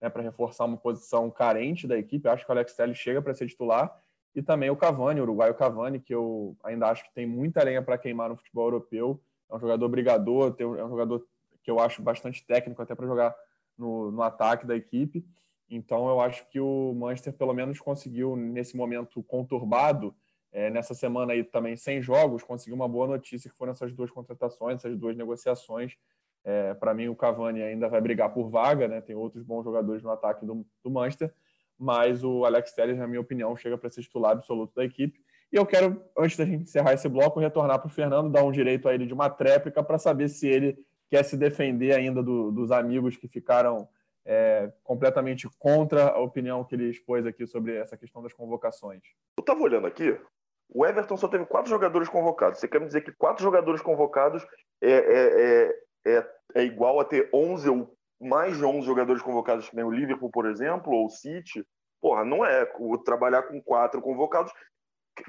né, 0.00 0.10
para 0.10 0.22
reforçar 0.22 0.66
uma 0.66 0.76
posição 0.76 1.30
carente 1.30 1.86
da 1.86 1.96
equipe. 1.96 2.26
Eu 2.26 2.32
acho 2.32 2.44
que 2.44 2.50
o 2.50 2.54
Alex 2.54 2.74
Telles 2.74 2.98
chega 2.98 3.22
para 3.22 3.34
ser 3.34 3.46
titular 3.46 3.94
e 4.34 4.42
também 4.42 4.68
o 4.68 4.76
Cavani, 4.76 5.18
o 5.18 5.22
uruguaio 5.22 5.54
Cavani, 5.54 5.98
que 5.98 6.14
eu 6.14 6.54
ainda 6.62 6.88
acho 6.88 7.04
que 7.04 7.14
tem 7.14 7.26
muita 7.26 7.64
lenha 7.64 7.80
para 7.80 7.96
queimar 7.96 8.28
no 8.28 8.36
futebol 8.36 8.66
europeu. 8.66 9.18
É 9.50 9.56
um 9.56 9.60
jogador 9.60 9.88
brigador, 9.88 10.54
é 10.58 10.66
um 10.66 10.90
jogador 10.90 11.26
que 11.62 11.70
eu 11.70 11.80
acho 11.80 12.02
bastante 12.02 12.44
técnico 12.44 12.82
até 12.82 12.94
para 12.94 13.06
jogar 13.06 13.34
no, 13.78 14.10
no 14.10 14.22
ataque 14.22 14.66
da 14.66 14.76
equipe. 14.76 15.24
Então 15.70 16.08
eu 16.08 16.20
acho 16.20 16.46
que 16.50 16.60
o 16.60 16.94
Manchester 16.94 17.32
pelo 17.32 17.54
menos 17.54 17.80
conseguiu 17.80 18.36
nesse 18.36 18.76
momento 18.76 19.22
conturbado, 19.22 20.14
é, 20.56 20.70
nessa 20.70 20.94
semana 20.94 21.34
aí 21.34 21.44
também 21.44 21.76
sem 21.76 22.00
jogos, 22.00 22.42
conseguiu 22.42 22.74
uma 22.74 22.88
boa 22.88 23.06
notícia 23.06 23.50
que 23.50 23.56
foram 23.58 23.72
essas 23.72 23.92
duas 23.92 24.10
contratações, 24.10 24.76
essas 24.76 24.96
duas 24.96 25.14
negociações. 25.14 25.98
É, 26.42 26.72
para 26.72 26.94
mim 26.94 27.08
o 27.08 27.14
Cavani 27.14 27.62
ainda 27.62 27.90
vai 27.90 28.00
brigar 28.00 28.32
por 28.32 28.48
vaga, 28.48 28.88
né? 28.88 29.02
Tem 29.02 29.14
outros 29.14 29.42
bons 29.42 29.64
jogadores 29.64 30.02
no 30.02 30.10
ataque 30.10 30.46
do, 30.46 30.66
do 30.82 30.90
Manchester, 30.90 31.30
mas 31.78 32.24
o 32.24 32.46
Alex 32.46 32.72
Telles, 32.72 32.96
na 32.96 33.06
minha 33.06 33.20
opinião, 33.20 33.54
chega 33.54 33.76
para 33.76 33.90
ser 33.90 34.00
titular 34.00 34.32
absoluto 34.32 34.74
da 34.74 34.82
equipe. 34.82 35.20
E 35.52 35.56
eu 35.56 35.66
quero, 35.66 36.02
antes 36.16 36.38
da 36.38 36.46
gente 36.46 36.62
encerrar 36.62 36.94
esse 36.94 37.06
bloco, 37.06 37.38
retornar 37.38 37.78
para 37.78 37.88
o 37.88 37.90
Fernando, 37.90 38.30
dar 38.30 38.42
um 38.42 38.50
direito 38.50 38.88
a 38.88 38.94
ele 38.94 39.04
de 39.04 39.12
uma 39.12 39.28
tréplica 39.28 39.82
para 39.82 39.98
saber 39.98 40.30
se 40.30 40.48
ele 40.48 40.78
quer 41.10 41.22
se 41.22 41.36
defender 41.36 41.94
ainda 41.94 42.22
do, 42.22 42.50
dos 42.50 42.70
amigos 42.70 43.14
que 43.14 43.28
ficaram 43.28 43.86
é, 44.24 44.72
completamente 44.82 45.46
contra 45.58 46.08
a 46.08 46.18
opinião 46.18 46.64
que 46.64 46.74
ele 46.74 46.88
expôs 46.88 47.26
aqui 47.26 47.46
sobre 47.46 47.76
essa 47.76 47.94
questão 47.94 48.22
das 48.22 48.32
convocações. 48.32 49.02
Eu 49.36 49.42
estava 49.42 49.60
olhando 49.60 49.86
aqui, 49.86 50.18
o 50.68 50.84
Everton 50.84 51.16
só 51.16 51.28
teve 51.28 51.46
quatro 51.46 51.70
jogadores 51.70 52.08
convocados. 52.08 52.58
Você 52.58 52.68
quer 52.68 52.80
me 52.80 52.86
dizer 52.86 53.02
que 53.02 53.12
quatro 53.12 53.42
jogadores 53.42 53.80
convocados 53.80 54.46
é, 54.82 54.90
é, 54.90 55.72
é, 56.04 56.16
é, 56.16 56.30
é 56.54 56.64
igual 56.64 57.00
a 57.00 57.04
ter 57.04 57.28
11 57.32 57.68
ou 57.68 57.96
mais 58.20 58.56
de 58.56 58.64
11 58.64 58.86
jogadores 58.86 59.22
convocados 59.22 59.68
que 59.68 59.76
nem 59.76 59.84
o 59.84 59.90
Liverpool, 59.90 60.30
por 60.30 60.46
exemplo, 60.46 60.92
ou 60.92 61.06
o 61.06 61.10
City, 61.10 61.64
porra, 62.00 62.24
não 62.24 62.44
é. 62.44 62.70
O, 62.78 62.96
trabalhar 62.98 63.42
com 63.44 63.60
quatro 63.62 64.00
convocados, 64.00 64.52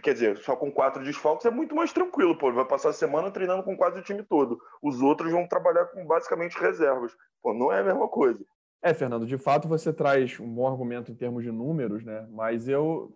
quer 0.02 0.14
dizer, 0.14 0.38
só 0.38 0.56
com 0.56 0.72
quatro 0.72 1.04
desfalques 1.04 1.46
é 1.46 1.52
muito 1.52 1.76
mais 1.76 1.92
tranquilo, 1.92 2.38
pô. 2.38 2.52
Vai 2.52 2.66
passar 2.66 2.90
a 2.90 2.94
semana 2.94 3.32
treinando 3.32 3.64
com 3.64 3.76
quase 3.78 4.00
o 4.00 4.04
time 4.04 4.24
todo. 4.24 4.60
Os 4.82 5.02
outros 5.02 5.32
vão 5.32 5.48
trabalhar 5.48 5.86
com 5.88 6.06
basicamente 6.06 6.58
reservas. 6.58 7.16
Pô, 7.42 7.54
não 7.54 7.72
é 7.72 7.80
a 7.80 7.84
mesma 7.84 8.08
coisa. 8.08 8.44
É, 8.82 8.94
Fernando, 8.94 9.26
de 9.26 9.38
fato 9.38 9.68
você 9.68 9.92
traz 9.92 10.40
um 10.40 10.48
bom 10.48 10.68
argumento 10.68 11.12
em 11.12 11.16
termos 11.16 11.44
de 11.44 11.52
números, 11.52 12.06
né? 12.06 12.28
Mas 12.30 12.68
eu 12.68 13.12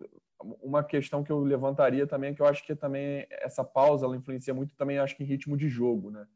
uma 0.62 0.82
questão 0.82 1.22
que 1.22 1.30
eu 1.30 1.40
levantaria 1.40 2.06
também 2.06 2.30
é 2.30 2.34
que 2.34 2.42
eu 2.42 2.46
acho 2.46 2.64
que 2.64 2.74
também 2.74 3.26
essa 3.30 3.64
pausa 3.64 4.06
ela 4.06 4.16
influencia 4.16 4.52
muito 4.52 4.74
também 4.76 4.98
acho 4.98 5.16
que 5.16 5.22
em 5.22 5.26
ritmo 5.26 5.56
de 5.56 5.68
jogo, 5.68 6.10
né? 6.10 6.26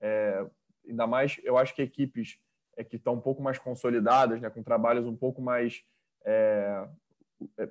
É, 0.00 0.46
ainda 0.88 1.06
mais 1.06 1.40
eu 1.42 1.56
acho 1.56 1.74
que 1.74 1.82
equipes 1.82 2.38
é, 2.76 2.84
que 2.84 2.96
estão 2.96 3.14
um 3.14 3.20
pouco 3.20 3.42
mais 3.42 3.58
consolidadas, 3.58 4.40
né, 4.40 4.50
com 4.50 4.62
trabalhos 4.62 5.06
um 5.06 5.16
pouco 5.16 5.40
mais. 5.40 5.82
É, 6.24 6.86
é, 7.58 7.68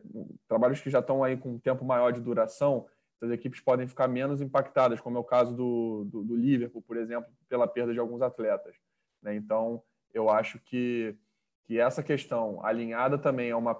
trabalhos 0.48 0.80
que 0.80 0.90
já 0.90 1.00
estão 1.00 1.24
aí 1.24 1.38
com 1.38 1.54
um 1.54 1.60
tempo 1.60 1.84
maior 1.84 2.12
de 2.12 2.22
duração, 2.22 2.88
as 3.22 3.32
equipes 3.32 3.60
podem 3.60 3.88
ficar 3.88 4.08
menos 4.08 4.42
impactadas, 4.42 5.00
como 5.00 5.18
é 5.18 5.20
o 5.20 5.24
caso 5.24 5.56
do, 5.56 6.06
do, 6.06 6.24
do 6.24 6.36
Liverpool, 6.36 6.82
por 6.82 6.98
exemplo, 6.98 7.32
pela 7.50 7.68
perda 7.68 7.94
de 7.94 8.00
alguns 8.00 8.22
atletas. 8.22 8.76
Né? 9.22 9.36
Então, 9.36 9.82
eu 10.14 10.30
acho 10.30 10.60
que, 10.60 11.18
que 11.64 11.80
essa 11.80 12.04
questão, 12.04 12.64
alinhada 12.64 13.18
também 13.18 13.52
a 13.52 13.58
uma 13.58 13.76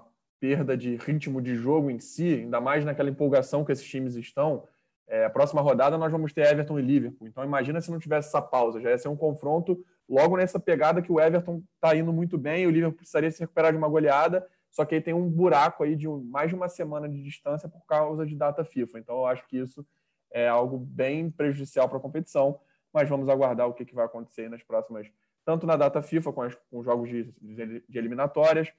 perda 0.46 0.78
de 0.78 0.96
ritmo 0.98 1.42
de 1.42 1.56
jogo 1.56 1.90
em 1.90 1.98
si, 1.98 2.36
ainda 2.36 2.62
mais 2.62 2.86
naquela 2.86 3.10
empolgação 3.10 3.66
que 3.66 3.72
esses 3.72 3.88
times 3.88 4.16
estão, 4.16 4.64
é, 5.08 5.26
a 5.26 5.30
próxima 5.30 5.60
rodada 5.60 5.98
nós 5.98 6.12
vamos 6.12 6.32
ter 6.34 6.46
Everton 6.46 6.78
e 6.78 6.84
Liverpool. 6.84 7.28
Então, 7.28 7.44
imagina 7.44 7.82
se 7.82 7.90
não 7.90 7.98
tivesse 7.98 8.28
essa 8.28 8.44
pausa, 8.44 8.80
já 8.80 8.92
ia 8.92 8.98
ser 8.98 9.08
um 9.08 9.16
confronto 9.16 9.84
logo 10.08 10.38
nessa 10.38 10.60
pegada 10.60 11.02
que 11.02 11.12
o 11.12 11.20
Everton 11.20 11.64
está 11.74 11.96
indo 11.96 12.14
muito 12.14 12.38
bem 12.38 12.62
e 12.62 12.68
o 12.68 12.70
Liverpool 12.70 12.98
precisaria 12.98 13.32
se 13.32 13.40
recuperar 13.40 13.72
de 13.72 13.78
uma 13.80 13.88
goleada, 13.88 14.48
só 14.70 14.86
que 14.86 14.94
aí 14.94 15.02
tem 15.02 15.16
um 15.16 15.28
buraco 15.28 15.84
aí 15.84 15.96
de 15.96 16.08
mais 16.08 16.50
de 16.50 16.56
uma 16.56 16.70
semana 16.70 17.10
de 17.10 17.24
distância 17.24 17.68
por 17.68 17.84
causa 17.88 18.24
de 18.24 18.36
data 18.36 18.64
FIFA. 18.64 19.00
Então 19.00 19.16
eu 19.16 19.26
acho 19.26 19.48
que 19.48 19.58
isso 19.58 19.84
é 20.32 20.48
algo 20.48 20.78
bem 20.78 21.32
prejudicial 21.32 21.90
para 21.90 21.98
a 21.98 22.02
competição, 22.02 22.60
mas 22.94 23.10
vamos 23.10 23.30
aguardar 23.30 23.68
o 23.68 23.74
que, 23.74 23.84
que 23.84 23.96
vai 23.96 24.06
acontecer 24.06 24.48
nas 24.48 24.62
próximas, 24.62 25.08
tanto 25.44 25.66
na 25.66 25.76
data 25.76 26.04
FIFA 26.04 26.34
com, 26.34 26.48
com 26.70 26.84
jogos 26.84 27.10
de, 27.10 27.34
de, 27.42 27.98
eliminatórias 27.98 28.72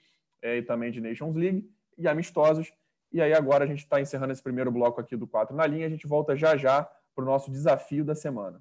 e 0.54 0.62
também 0.62 0.92
de 0.92 1.00
Nations 1.00 1.34
League 1.34 1.68
e 1.96 2.06
amistosos. 2.06 2.72
E 3.12 3.20
aí 3.20 3.32
agora 3.32 3.64
a 3.64 3.66
gente 3.66 3.80
está 3.80 4.00
encerrando 4.00 4.32
esse 4.32 4.42
primeiro 4.42 4.70
bloco 4.70 5.00
aqui 5.00 5.16
do 5.16 5.26
4 5.26 5.56
na 5.56 5.66
linha, 5.66 5.86
a 5.86 5.90
gente 5.90 6.06
volta 6.06 6.36
já 6.36 6.56
já 6.56 6.88
para 7.14 7.22
o 7.22 7.26
nosso 7.26 7.50
desafio 7.50 8.04
da 8.04 8.14
semana. 8.14 8.60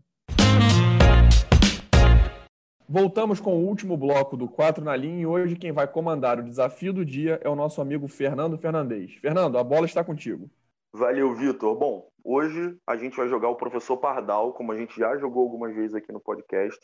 Voltamos 2.87 3.39
com 3.39 3.55
o 3.55 3.65
último 3.65 3.97
bloco 3.97 4.37
do 4.37 4.47
4 4.47 4.83
na 4.83 4.95
linha 4.95 5.21
e 5.21 5.25
hoje 5.25 5.55
quem 5.55 5.71
vai 5.71 5.87
comandar 5.87 6.39
o 6.39 6.43
desafio 6.43 6.93
do 6.93 7.03
dia 7.03 7.39
é 7.43 7.49
o 7.49 7.55
nosso 7.55 7.81
amigo 7.81 8.07
Fernando 8.07 8.57
Fernandes. 8.57 9.15
Fernando, 9.15 9.57
a 9.57 9.63
bola 9.63 9.85
está 9.85 10.03
contigo. 10.03 10.49
Valeu, 10.93 11.33
Vitor. 11.33 11.75
Bom, 11.75 12.07
hoje 12.23 12.77
a 12.87 12.95
gente 12.95 13.17
vai 13.17 13.27
jogar 13.27 13.49
o 13.49 13.55
professor 13.55 13.97
Pardal, 13.97 14.53
como 14.53 14.71
a 14.71 14.77
gente 14.77 14.97
já 14.97 15.17
jogou 15.17 15.43
algumas 15.43 15.75
vezes 15.75 15.95
aqui 15.95 16.11
no 16.11 16.21
podcast. 16.21 16.79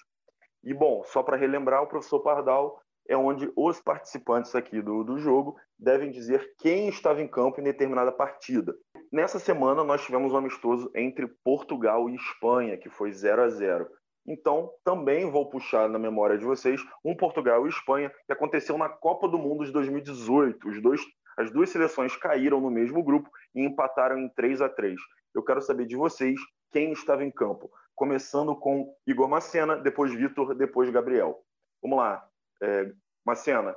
E, 0.63 0.73
bom, 0.73 1.03
só 1.05 1.23
para 1.23 1.37
relembrar, 1.37 1.83
o 1.83 1.87
professor 1.87 2.19
Pardal 2.19 2.81
é 3.11 3.17
onde 3.17 3.51
os 3.57 3.81
participantes 3.81 4.55
aqui 4.55 4.81
do, 4.81 5.03
do 5.03 5.19
jogo 5.19 5.57
devem 5.77 6.09
dizer 6.09 6.53
quem 6.57 6.87
estava 6.87 7.21
em 7.21 7.27
campo 7.27 7.59
em 7.59 7.63
determinada 7.63 8.11
partida. 8.11 8.73
Nessa 9.11 9.37
semana, 9.37 9.83
nós 9.83 10.05
tivemos 10.05 10.31
um 10.31 10.37
amistoso 10.37 10.89
entre 10.95 11.27
Portugal 11.43 12.09
e 12.09 12.15
Espanha, 12.15 12.77
que 12.77 12.89
foi 12.89 13.11
0 13.11 13.43
a 13.43 13.49
0 13.49 13.87
então, 14.25 14.71
também 14.83 15.29
vou 15.29 15.49
puxar 15.49 15.89
na 15.89 15.97
memória 15.97 16.37
de 16.37 16.45
vocês 16.45 16.79
um 17.03 17.15
Portugal 17.15 17.65
e 17.65 17.69
Espanha 17.69 18.11
que 18.27 18.31
aconteceu 18.31 18.77
na 18.77 18.87
Copa 18.87 19.27
do 19.27 19.37
Mundo 19.37 19.65
de 19.65 19.71
2018. 19.71 20.69
Os 20.69 20.81
dois, 20.81 21.01
as 21.37 21.51
duas 21.51 21.69
seleções 21.69 22.15
caíram 22.15 22.61
no 22.61 22.69
mesmo 22.69 23.03
grupo 23.03 23.29
e 23.55 23.65
empataram 23.65 24.19
em 24.19 24.29
3 24.29 24.61
a 24.61 24.69
3. 24.69 24.95
Eu 25.33 25.43
quero 25.43 25.61
saber 25.61 25.87
de 25.87 25.95
vocês 25.95 26.39
quem 26.71 26.91
estava 26.91 27.23
em 27.23 27.31
campo. 27.31 27.69
Começando 27.95 28.55
com 28.55 28.93
Igor 29.07 29.27
Macena, 29.27 29.75
depois 29.75 30.13
Vitor, 30.13 30.53
depois 30.55 30.89
Gabriel. 30.91 31.39
Vamos 31.81 31.97
lá. 31.97 32.30
É, 32.61 32.91
Macena, 33.25 33.75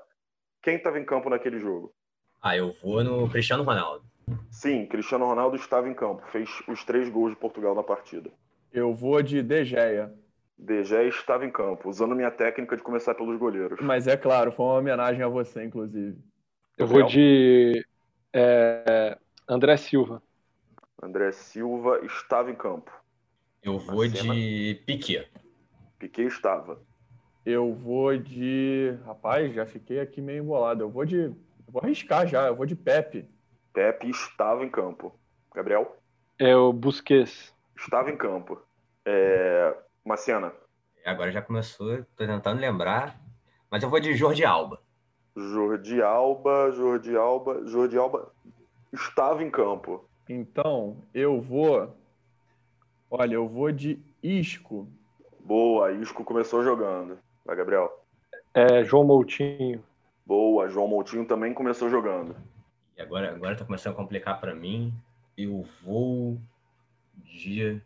quem 0.63 0.77
estava 0.77 0.99
em 0.99 1.05
campo 1.05 1.31
naquele 1.31 1.59
jogo? 1.59 1.95
Ah, 2.43 2.57
eu 2.57 2.73
vou 2.83 3.03
no 3.03 3.29
Cristiano 3.31 3.63
Ronaldo. 3.63 4.05
Sim, 4.51 4.87
Cristiano 4.87 5.27
Ronaldo 5.27 5.57
estava 5.57 5.89
em 5.89 5.95
campo. 5.95 6.23
Fez 6.31 6.49
os 6.69 6.85
três 6.85 7.09
gols 7.09 7.31
de 7.31 7.37
Portugal 7.37 7.75
na 7.75 7.83
partida. 7.83 8.31
Eu 8.73 8.95
vou 8.95 9.23
de 9.23 9.43
De 9.43 9.65
Gea. 9.65 10.13
De 10.57 10.85
Gea 10.85 11.09
estava 11.09 11.45
em 11.45 11.51
campo, 11.51 11.89
usando 11.89 12.15
minha 12.15 12.31
técnica 12.31 12.77
de 12.77 12.83
começar 12.83 13.15
pelos 13.15 13.39
goleiros. 13.39 13.81
Mas 13.81 14.07
é 14.07 14.17
claro, 14.17 14.53
foi 14.53 14.65
uma 14.65 14.79
homenagem 14.79 15.23
a 15.23 15.29
você, 15.29 15.65
inclusive. 15.65 16.19
Eu 16.77 16.87
vou 16.87 17.03
de 17.05 17.85
é, 18.33 19.19
André 19.49 19.77
Silva. 19.77 20.23
André 21.03 21.33
Silva 21.33 22.01
estava 22.05 22.51
em 22.51 22.55
campo. 22.55 22.91
Eu 23.63 23.79
vou 23.79 24.07
de 24.07 24.83
Piquet. 24.87 25.29
Piquet 25.99 26.27
estava. 26.27 26.81
Eu 27.45 27.75
vou 27.75 28.17
de. 28.17 28.97
Rapaz, 29.05 29.53
já 29.55 29.67
fiquei 29.67 30.01
aqui 30.01 30.21
meio 30.21 30.43
embolado. 30.43 30.83
Eu 30.83 30.91
vou 30.91 31.05
de. 31.05 31.17
Eu 31.17 31.35
vou 31.69 31.83
arriscar 31.83 32.27
já, 32.27 32.47
eu 32.47 32.57
vou 32.57 32.65
de 32.65 32.75
Pepe. 32.75 33.29
Pepe 33.73 34.09
estava 34.09 34.65
em 34.65 34.71
campo. 34.71 35.15
Gabriel? 35.55 35.97
É 36.39 36.57
o 36.57 36.73
Busquets. 36.73 37.55
Estava 37.77 38.11
em 38.11 38.17
campo. 38.17 38.61
É... 39.05 39.77
Macena? 40.05 40.53
Agora 41.05 41.31
já 41.31 41.43
começou, 41.43 42.05
tô 42.17 42.27
tentando 42.27 42.61
lembrar. 42.61 43.21
Mas 43.71 43.83
eu 43.83 43.91
vou 43.91 44.01
de 44.01 44.15
Jordi 44.15 44.45
Alba. 44.45 44.81
Jordi 45.37 46.01
Alba, 46.01 46.71
Jordi 46.71 47.17
Alba, 47.17 47.67
Jordi 47.67 47.99
Alba 47.99 48.33
estava 48.93 49.43
em 49.43 49.51
campo. 49.51 50.09
Então, 50.29 50.97
eu 51.13 51.41
vou. 51.41 51.95
Olha, 53.11 53.35
eu 53.35 53.49
vou 53.49 53.71
de 53.71 53.99
Isco. 54.23 54.89
Boa, 55.41 55.93
Isco 55.93 56.25
começou 56.25 56.65
jogando. 56.65 57.19
Vai, 57.45 57.57
Gabriel. 57.57 58.03
É, 58.55 58.83
João 58.85 59.05
Moutinho. 59.05 59.85
Boa, 60.25 60.69
João 60.69 60.89
Moutinho 60.89 61.27
também 61.27 61.53
começou 61.53 61.91
jogando. 61.91 62.35
E 62.97 63.03
agora, 63.03 63.31
agora 63.35 63.57
tá 63.57 63.65
começando 63.65 63.93
a 63.93 63.97
complicar 63.97 64.41
para 64.41 64.55
mim. 64.55 64.95
Eu 65.37 65.67
vou 65.83 66.39
de. 67.17 67.81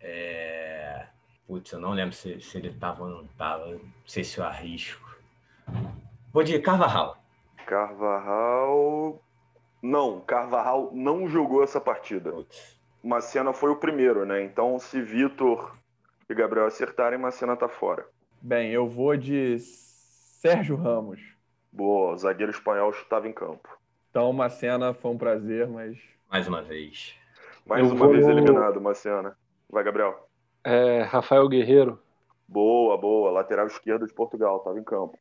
É... 0.00 1.06
Putz, 1.46 1.72
eu 1.72 1.80
não 1.80 1.90
lembro 1.90 2.14
se, 2.14 2.40
se 2.40 2.56
ele 2.56 2.72
tava 2.72 3.04
ou 3.04 3.10
não 3.10 3.26
tava. 3.36 3.66
Não 3.66 3.80
sei 4.06 4.24
se 4.24 4.38
eu 4.38 4.44
arrisco. 4.44 5.04
Vou 6.32 6.42
de 6.42 6.58
Carvajal. 6.60 7.18
Carvajal. 7.66 9.20
Não, 9.82 10.20
Carvajal 10.20 10.90
não 10.92 11.28
jogou 11.28 11.62
essa 11.62 11.80
partida. 11.80 12.30
Putz. 12.30 12.76
Macena 13.02 13.52
foi 13.52 13.70
o 13.70 13.76
primeiro, 13.76 14.24
né? 14.24 14.42
Então, 14.42 14.78
se 14.78 15.00
Vitor 15.02 15.76
e 16.28 16.34
Gabriel 16.34 16.66
acertarem, 16.66 17.18
Macena 17.18 17.56
tá 17.56 17.68
fora. 17.68 18.06
Bem, 18.40 18.70
eu 18.70 18.88
vou 18.88 19.16
de 19.16 19.58
Sérgio 19.58 20.76
Ramos. 20.76 21.20
Boa, 21.72 22.12
o 22.12 22.16
zagueiro 22.16 22.50
espanhol 22.52 22.90
estava 22.90 23.28
em 23.28 23.32
campo. 23.32 23.68
Então, 24.10 24.32
Macena, 24.32 24.94
foi 24.94 25.10
um 25.10 25.18
prazer, 25.18 25.68
mas. 25.68 25.98
Mais 26.30 26.48
uma 26.48 26.62
vez. 26.62 27.14
Mais 27.66 27.82
Eu 27.86 27.94
uma 27.94 28.04
vou- 28.06 28.12
vez 28.14 28.26
eliminado, 28.26 28.80
Macena. 28.80 29.36
Vai, 29.68 29.84
Gabriel. 29.84 30.28
É, 30.64 31.02
Rafael 31.02 31.48
Guerreiro. 31.48 32.00
Boa, 32.48 32.96
boa. 32.96 33.30
Lateral 33.30 33.66
esquerdo 33.66 34.06
de 34.06 34.14
Portugal, 34.14 34.58
estava 34.58 34.78
em 34.78 34.84
campo. 34.84 35.18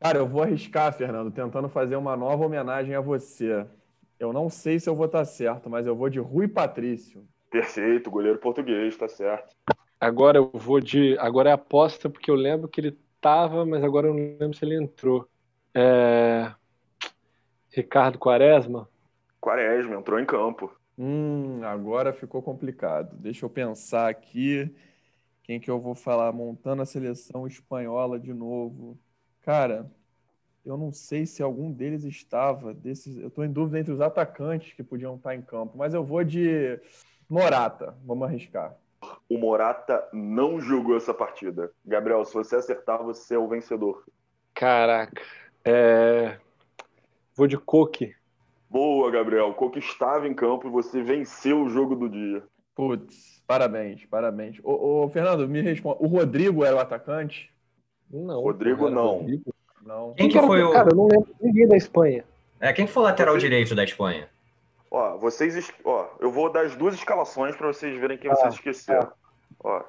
Cara, 0.00 0.18
eu 0.18 0.26
vou 0.26 0.42
arriscar, 0.42 0.92
Fernando, 0.92 1.30
tentando 1.32 1.68
fazer 1.68 1.96
uma 1.96 2.16
nova 2.16 2.46
homenagem 2.46 2.94
a 2.94 3.00
você. 3.00 3.66
Eu 4.18 4.32
não 4.32 4.48
sei 4.48 4.78
se 4.78 4.88
eu 4.88 4.94
vou 4.94 5.06
estar 5.06 5.24
certo, 5.24 5.68
mas 5.68 5.86
eu 5.86 5.94
vou 5.96 6.08
de 6.08 6.20
Rui 6.20 6.46
Patrício. 6.48 7.24
Perfeito, 7.50 8.10
goleiro 8.10 8.38
português, 8.38 8.96
tá 8.96 9.08
certo. 9.08 9.54
Agora 10.00 10.38
eu 10.38 10.50
vou 10.52 10.80
de. 10.80 11.16
Agora 11.18 11.50
é 11.50 11.52
aposta, 11.52 12.08
porque 12.08 12.30
eu 12.30 12.34
lembro 12.34 12.68
que 12.68 12.80
ele 12.80 12.98
tava, 13.20 13.66
mas 13.66 13.82
agora 13.82 14.06
eu 14.06 14.14
não 14.14 14.36
lembro 14.38 14.54
se 14.54 14.64
ele 14.64 14.76
entrou. 14.76 15.28
É, 15.74 16.52
Ricardo 17.70 18.18
Quaresma. 18.18 18.88
Quaresma 19.40 19.96
entrou 19.96 20.18
em 20.18 20.26
campo. 20.26 20.72
Hum, 20.96 21.60
agora 21.62 22.12
ficou 22.12 22.42
complicado. 22.42 23.16
Deixa 23.16 23.44
eu 23.44 23.50
pensar 23.50 24.08
aqui. 24.08 24.74
Quem 25.44 25.60
que 25.60 25.70
eu 25.70 25.80
vou 25.80 25.94
falar? 25.94 26.32
Montando 26.32 26.82
a 26.82 26.86
seleção 26.86 27.46
espanhola 27.46 28.18
de 28.18 28.34
novo. 28.34 28.98
Cara, 29.42 29.90
eu 30.64 30.76
não 30.76 30.92
sei 30.92 31.24
se 31.24 31.42
algum 31.42 31.70
deles 31.70 32.04
estava. 32.04 32.74
Desses, 32.74 33.16
eu 33.16 33.28
estou 33.28 33.44
em 33.44 33.52
dúvida 33.52 33.78
entre 33.78 33.92
os 33.92 34.00
atacantes 34.00 34.72
que 34.74 34.82
podiam 34.82 35.16
estar 35.16 35.34
em 35.34 35.42
campo, 35.42 35.78
mas 35.78 35.94
eu 35.94 36.04
vou 36.04 36.24
de 36.24 36.78
Morata. 37.28 37.96
Vamos 38.04 38.26
arriscar. 38.28 38.76
O 39.28 39.36
Morata 39.38 40.06
não 40.12 40.60
jogou 40.60 40.96
essa 40.96 41.12
partida. 41.12 41.70
Gabriel, 41.84 42.24
se 42.24 42.32
você 42.34 42.56
acertar, 42.56 43.02
você 43.02 43.34
é 43.34 43.38
o 43.38 43.46
vencedor. 43.48 44.04
Caraca. 44.54 45.20
É, 45.64 46.38
Vou 47.34 47.46
de 47.46 47.56
Coque. 47.58 48.14
Boa, 48.70 49.10
Gabriel. 49.10 49.48
O 49.50 49.54
Coque 49.54 49.78
estava 49.78 50.26
em 50.26 50.34
campo 50.34 50.66
e 50.66 50.70
você 50.70 51.02
venceu 51.02 51.62
o 51.62 51.68
jogo 51.68 51.94
do 51.94 52.08
dia. 52.08 52.42
Putz, 52.74 53.42
parabéns, 53.46 54.04
parabéns. 54.06 54.58
Ô, 54.62 55.04
ô, 55.04 55.08
Fernando, 55.08 55.48
me 55.48 55.60
responde. 55.60 55.98
O 56.00 56.06
Rodrigo 56.06 56.64
era 56.64 56.76
o 56.76 56.78
atacante? 56.80 57.50
Não. 58.10 58.40
Rodrigo, 58.40 58.84
cara, 58.84 58.90
não. 58.90 59.18
Rodrigo. 59.18 59.54
Não. 59.82 60.14
Quem 60.14 60.28
que 60.28 60.40
foi 60.40 60.62
o. 60.62 60.72
Cara, 60.72 60.90
eu 60.90 60.96
não 60.96 61.06
lembro 61.06 61.34
de 61.38 61.46
ninguém 61.46 61.68
da 61.68 61.76
Espanha. 61.76 62.24
É, 62.60 62.72
quem 62.72 62.86
que 62.86 62.92
foi 62.92 63.02
o 63.02 63.06
lateral 63.06 63.34
Você- 63.34 63.40
direito 63.40 63.74
da 63.74 63.84
Espanha? 63.84 64.28
Ó, 64.90 65.16
vocês, 65.18 65.70
ó, 65.84 66.08
eu 66.18 66.30
vou 66.32 66.50
dar 66.50 66.64
as 66.64 66.74
duas 66.74 66.94
escalações 66.94 67.54
para 67.54 67.66
vocês 67.66 67.98
verem 68.00 68.16
quem 68.16 68.30
Ah, 68.30 68.34
vocês 68.34 68.54
esqueceram. 68.54 69.12
Ó. 69.62 69.82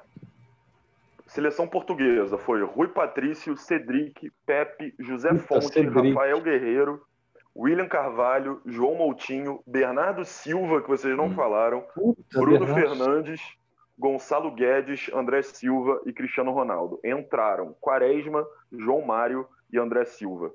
Seleção 1.26 1.66
portuguesa 1.68 2.36
foi 2.38 2.62
Rui 2.64 2.88
Patrício, 2.88 3.56
Cedric, 3.56 4.32
Pepe, 4.44 4.94
José 4.98 5.28
Puta, 5.30 5.42
Fonte, 5.44 5.72
Cedric. 5.74 6.08
Rafael 6.08 6.40
Guerreiro, 6.40 7.02
William 7.56 7.86
Carvalho, 7.86 8.60
João 8.66 8.96
Moutinho, 8.96 9.60
Bernardo 9.66 10.24
Silva, 10.24 10.82
que 10.82 10.88
vocês 10.88 11.16
não 11.16 11.26
Hum. 11.26 11.34
falaram, 11.34 11.82
Puta, 11.94 12.40
Bruno 12.40 12.66
Bernardo. 12.66 12.74
Fernandes, 12.98 13.40
Gonçalo 13.96 14.50
Guedes, 14.52 15.08
André 15.14 15.42
Silva 15.42 16.00
e 16.06 16.12
Cristiano 16.12 16.50
Ronaldo. 16.52 16.98
Entraram 17.04 17.76
Quaresma, 17.80 18.44
João 18.72 19.02
Mário 19.02 19.46
e 19.72 19.78
André 19.78 20.04
Silva. 20.06 20.50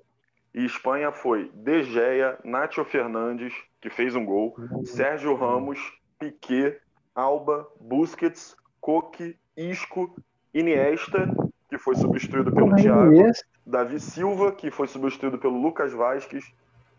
E 0.54 0.66
Espanha 0.66 1.12
foi 1.12 1.52
De 1.54 1.84
Gea, 1.84 2.38
Nacho 2.44 2.84
Fernandes, 2.84 3.54
que 3.80 3.90
fez 3.90 4.16
um 4.16 4.26
gol, 4.26 4.56
Sérgio 4.84 5.36
Ramos, 5.36 5.80
Piquet, 6.18 6.80
Alba, 7.14 7.68
Busquets, 7.80 8.56
Coque, 8.86 9.36
Isco, 9.58 10.16
Iniesta, 10.54 11.36
que 11.68 11.76
foi 11.76 11.96
substituído 11.96 12.52
pelo 12.52 12.68
Porra, 12.68 12.78
Thiago, 12.80 13.14
Iniesta. 13.14 13.44
Davi 13.66 14.00
Silva, 14.00 14.52
que 14.52 14.70
foi 14.70 14.88
substituído 14.88 15.40
pelo 15.40 15.60
Lucas 15.60 15.92
Vasquez, 15.92 16.54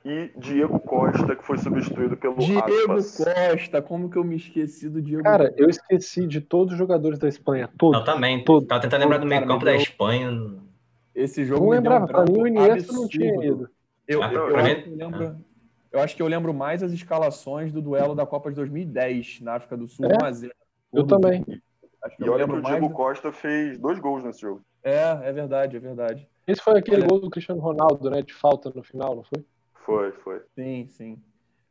e 0.05 0.33
Diego 0.37 0.81
Costa, 0.81 1.37
que 1.37 1.45
foi 1.45 1.59
substituído 1.59 2.17
pelo 2.17 2.35
Diego 2.39 2.93
Aspas. 2.93 3.19
Costa, 3.19 3.81
como 3.81 4.11
que 4.11 4.17
eu 4.17 4.25
me 4.25 4.35
esqueci 4.35 4.89
do 4.89 5.01
Diego 5.01 5.23
Cara, 5.23 5.55
eu 5.57 5.71
esqueci 5.71 6.27
de 6.27 6.41
todos 6.41 6.73
os 6.73 6.79
jogadores 6.79 7.21
da 7.21 7.29
Espanha. 7.29 7.71
Todos. 7.79 8.01
Eu 8.01 8.05
também. 8.05 8.43
Todo. 8.43 8.67
Tava 8.67 8.81
tentando 8.81 9.03
lembrar 9.03 9.19
do 9.19 9.27
meio 9.27 9.47
campo 9.47 9.65
da 9.65 9.77
Espanha. 9.77 10.57
Esse 11.15 11.45
jogo 11.45 11.67
Não 11.67 11.71
me 11.71 11.81
deu 11.81 11.93
um 11.93 11.95
lembrava. 12.01 12.25
Pra 12.25 12.33
mim, 12.33 12.43
o 12.43 12.47
Iniesta 12.49 12.93
não 12.93 13.07
tinha 13.07 13.47
ido. 13.47 13.71
Eu, 14.09 14.25
Ah, 14.25 14.33
eu, 14.33 14.49
pra 14.49 14.61
acho 14.61 14.83
que 14.83 14.89
eu 14.91 14.97
lembro, 14.97 15.37
eu 15.93 16.01
acho 16.01 16.17
que 16.17 16.23
eu 16.23 16.27
lembro 16.27 16.53
mais 16.53 16.83
as 16.83 16.91
escalações 16.91 17.73
do 17.73 17.81
duelo 17.81 18.17
da 18.17 18.27
Copa 18.27 18.51
de 18.51 18.57
2010 18.57 19.41
na 19.41 19.55
África 19.55 19.77
do 19.77 19.87
Sul, 19.87 20.07
É? 20.07 20.17
1x0. 20.17 20.51
Eu 20.93 21.07
também. 21.07 21.45
Acho 22.07 22.17
que 22.17 22.25
E 22.25 22.27
eu 22.27 22.33
olha 22.33 22.45
que 22.47 22.53
o. 22.53 22.61
Diego 22.63 22.89
do- 22.89 22.95
Costa 22.95 23.33
fez 23.33 23.79
dois 23.79 23.99
gols 23.99 24.25
nesse 24.25 24.41
jogo. 24.41 24.63
É, 24.83 25.19
é 25.23 25.33
verdade, 25.33 25.77
é 25.77 25.81
verdade. 25.81 26.29
Esse 26.47 26.63
foi 26.63 26.79
aquele 26.79 27.03
Olha. 27.03 27.09
gol 27.09 27.21
do 27.21 27.31
Cristiano 27.31 27.61
Ronaldo, 27.61 28.09
né? 28.11 28.23
De 28.23 28.33
falta 28.33 28.71
no 28.75 28.83
final, 28.83 29.17
não 29.17 29.25
foi? 29.25 29.45
Foi, 29.85 30.13
foi. 30.13 30.43
Sim, 30.55 30.87
sim. 30.89 31.23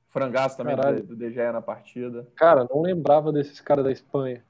Frangaço 0.10 0.58
também 0.58 0.76
Caralho. 0.76 1.04
do, 1.04 1.30
Gea 1.32 1.52
na 1.52 1.62
partida. 1.62 2.28
Cara, 2.36 2.66
não 2.70 2.82
lembrava 2.82 3.32
desses 3.32 3.60
caras 3.60 3.84
da 3.84 3.92
Espanha. 3.92 4.44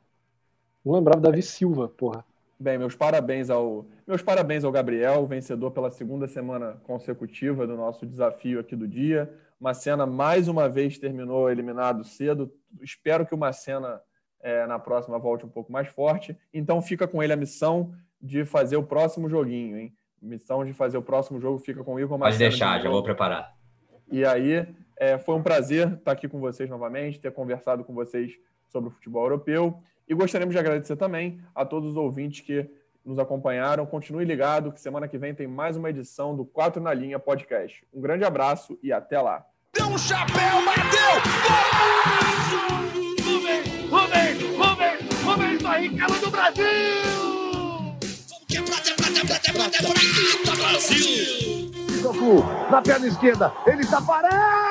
Não 0.84 0.94
lembrava 0.94 1.20
Davi 1.22 1.42
Silva, 1.42 1.88
porra. 1.88 2.24
Bem, 2.60 2.78
meus 2.78 2.96
parabéns 2.96 3.50
ao 3.50 3.86
meus 4.08 4.22
parabéns 4.22 4.64
ao 4.64 4.72
Gabriel, 4.72 5.26
vencedor 5.26 5.72
pela 5.72 5.92
segunda 5.92 6.28
semana 6.28 6.78
consecutiva 6.84 7.68
do 7.68 7.76
nosso 7.76 8.06
desafio 8.06 8.60
aqui 8.60 8.76
do 8.76 8.88
dia. 8.88 9.32
Macena 9.60 10.06
mais 10.06 10.48
uma 10.48 10.70
vez 10.70 10.98
terminou 10.98 11.50
eliminado 11.50 12.04
cedo. 12.04 12.52
Espero 12.82 13.26
que 13.26 13.34
o 13.34 13.38
Macena 13.38 14.02
eh, 14.46 14.68
na 14.68 14.78
próxima 14.78 15.18
volte 15.18 15.44
um 15.44 15.50
pouco 15.50 15.72
mais 15.72 15.88
forte. 15.88 16.38
Então 16.54 16.80
fica 16.80 17.08
com 17.08 17.24
ele 17.24 17.34
a 17.34 17.36
missão 17.36 17.92
de 18.22 18.46
fazer 18.46 18.78
o 18.78 18.84
próximo 18.84 19.28
joguinho, 19.28 19.76
hein? 19.76 19.92
Missão 20.22 20.64
de 20.64 20.72
fazer 20.72 21.00
o 21.00 21.02
próximo 21.02 21.40
jogo 21.42 21.58
fica 21.58 21.84
com 21.84 21.96
o 21.96 22.00
Igor 22.00 22.20
Pode 22.20 22.32
Macena. 22.32 22.50
deixar, 22.50 22.78
de 22.78 22.84
já 22.84 22.90
vou 22.92 23.02
preparar. 23.02 23.56
E 24.12 24.24
aí, 24.24 24.68
é, 24.98 25.18
foi 25.18 25.34
um 25.34 25.42
prazer 25.42 25.94
estar 25.94 26.12
aqui 26.12 26.28
com 26.28 26.40
vocês 26.40 26.70
novamente, 26.70 27.20
ter 27.20 27.32
conversado 27.32 27.84
com 27.84 27.92
vocês 27.92 28.34
sobre 28.70 28.90
o 28.90 28.92
futebol 28.92 29.24
europeu. 29.24 29.80
E 30.08 30.14
gostaríamos 30.14 30.54
de 30.54 30.60
agradecer 30.60 30.96
também 30.96 31.42
a 31.56 31.66
todos 31.66 31.90
os 31.90 31.98
ouvintes 31.98 32.42
que 32.42 32.70
nos 33.04 33.18
acompanharam. 33.18 33.84
Continue 33.88 34.26
ligado, 34.26 34.72
que 34.72 34.80
semana 34.80 35.08
que 35.08 35.18
vem 35.18 35.34
tem 35.34 35.48
mais 35.48 35.76
uma 35.76 35.90
edição 35.90 36.36
do 36.36 36.46
4 36.46 36.80
na 36.80 36.94
Linha 36.94 37.18
Podcast. 37.18 37.84
Um 37.92 38.00
grande 38.00 38.24
abraço 38.24 38.78
e 38.84 38.94
até 38.94 39.20
lá. 39.20 39.44
Deu 39.74 39.88
um 39.88 39.98
chapéu, 39.98 40.64
bateu! 40.64 41.32
Golaço! 41.48 43.05
Barrichello 45.86 46.20
do 46.20 46.32
Brasil! 46.32 46.66
Que 48.48 48.58
é 48.58 48.62
prata, 48.62 48.90
é 48.90 48.94
prata, 48.96 49.20
é 49.20 49.26
prata, 49.26 49.50
é 49.50 49.54
prata, 49.54 49.78
é 49.78 49.82
prata, 49.82 50.58
Brasil! 50.58 51.72
Cafu, 52.02 52.44
na 52.72 52.82
perna 52.82 53.08
esquerda, 53.08 53.54
ele 53.68 53.82
está 53.82 54.02
parado! 54.02 54.65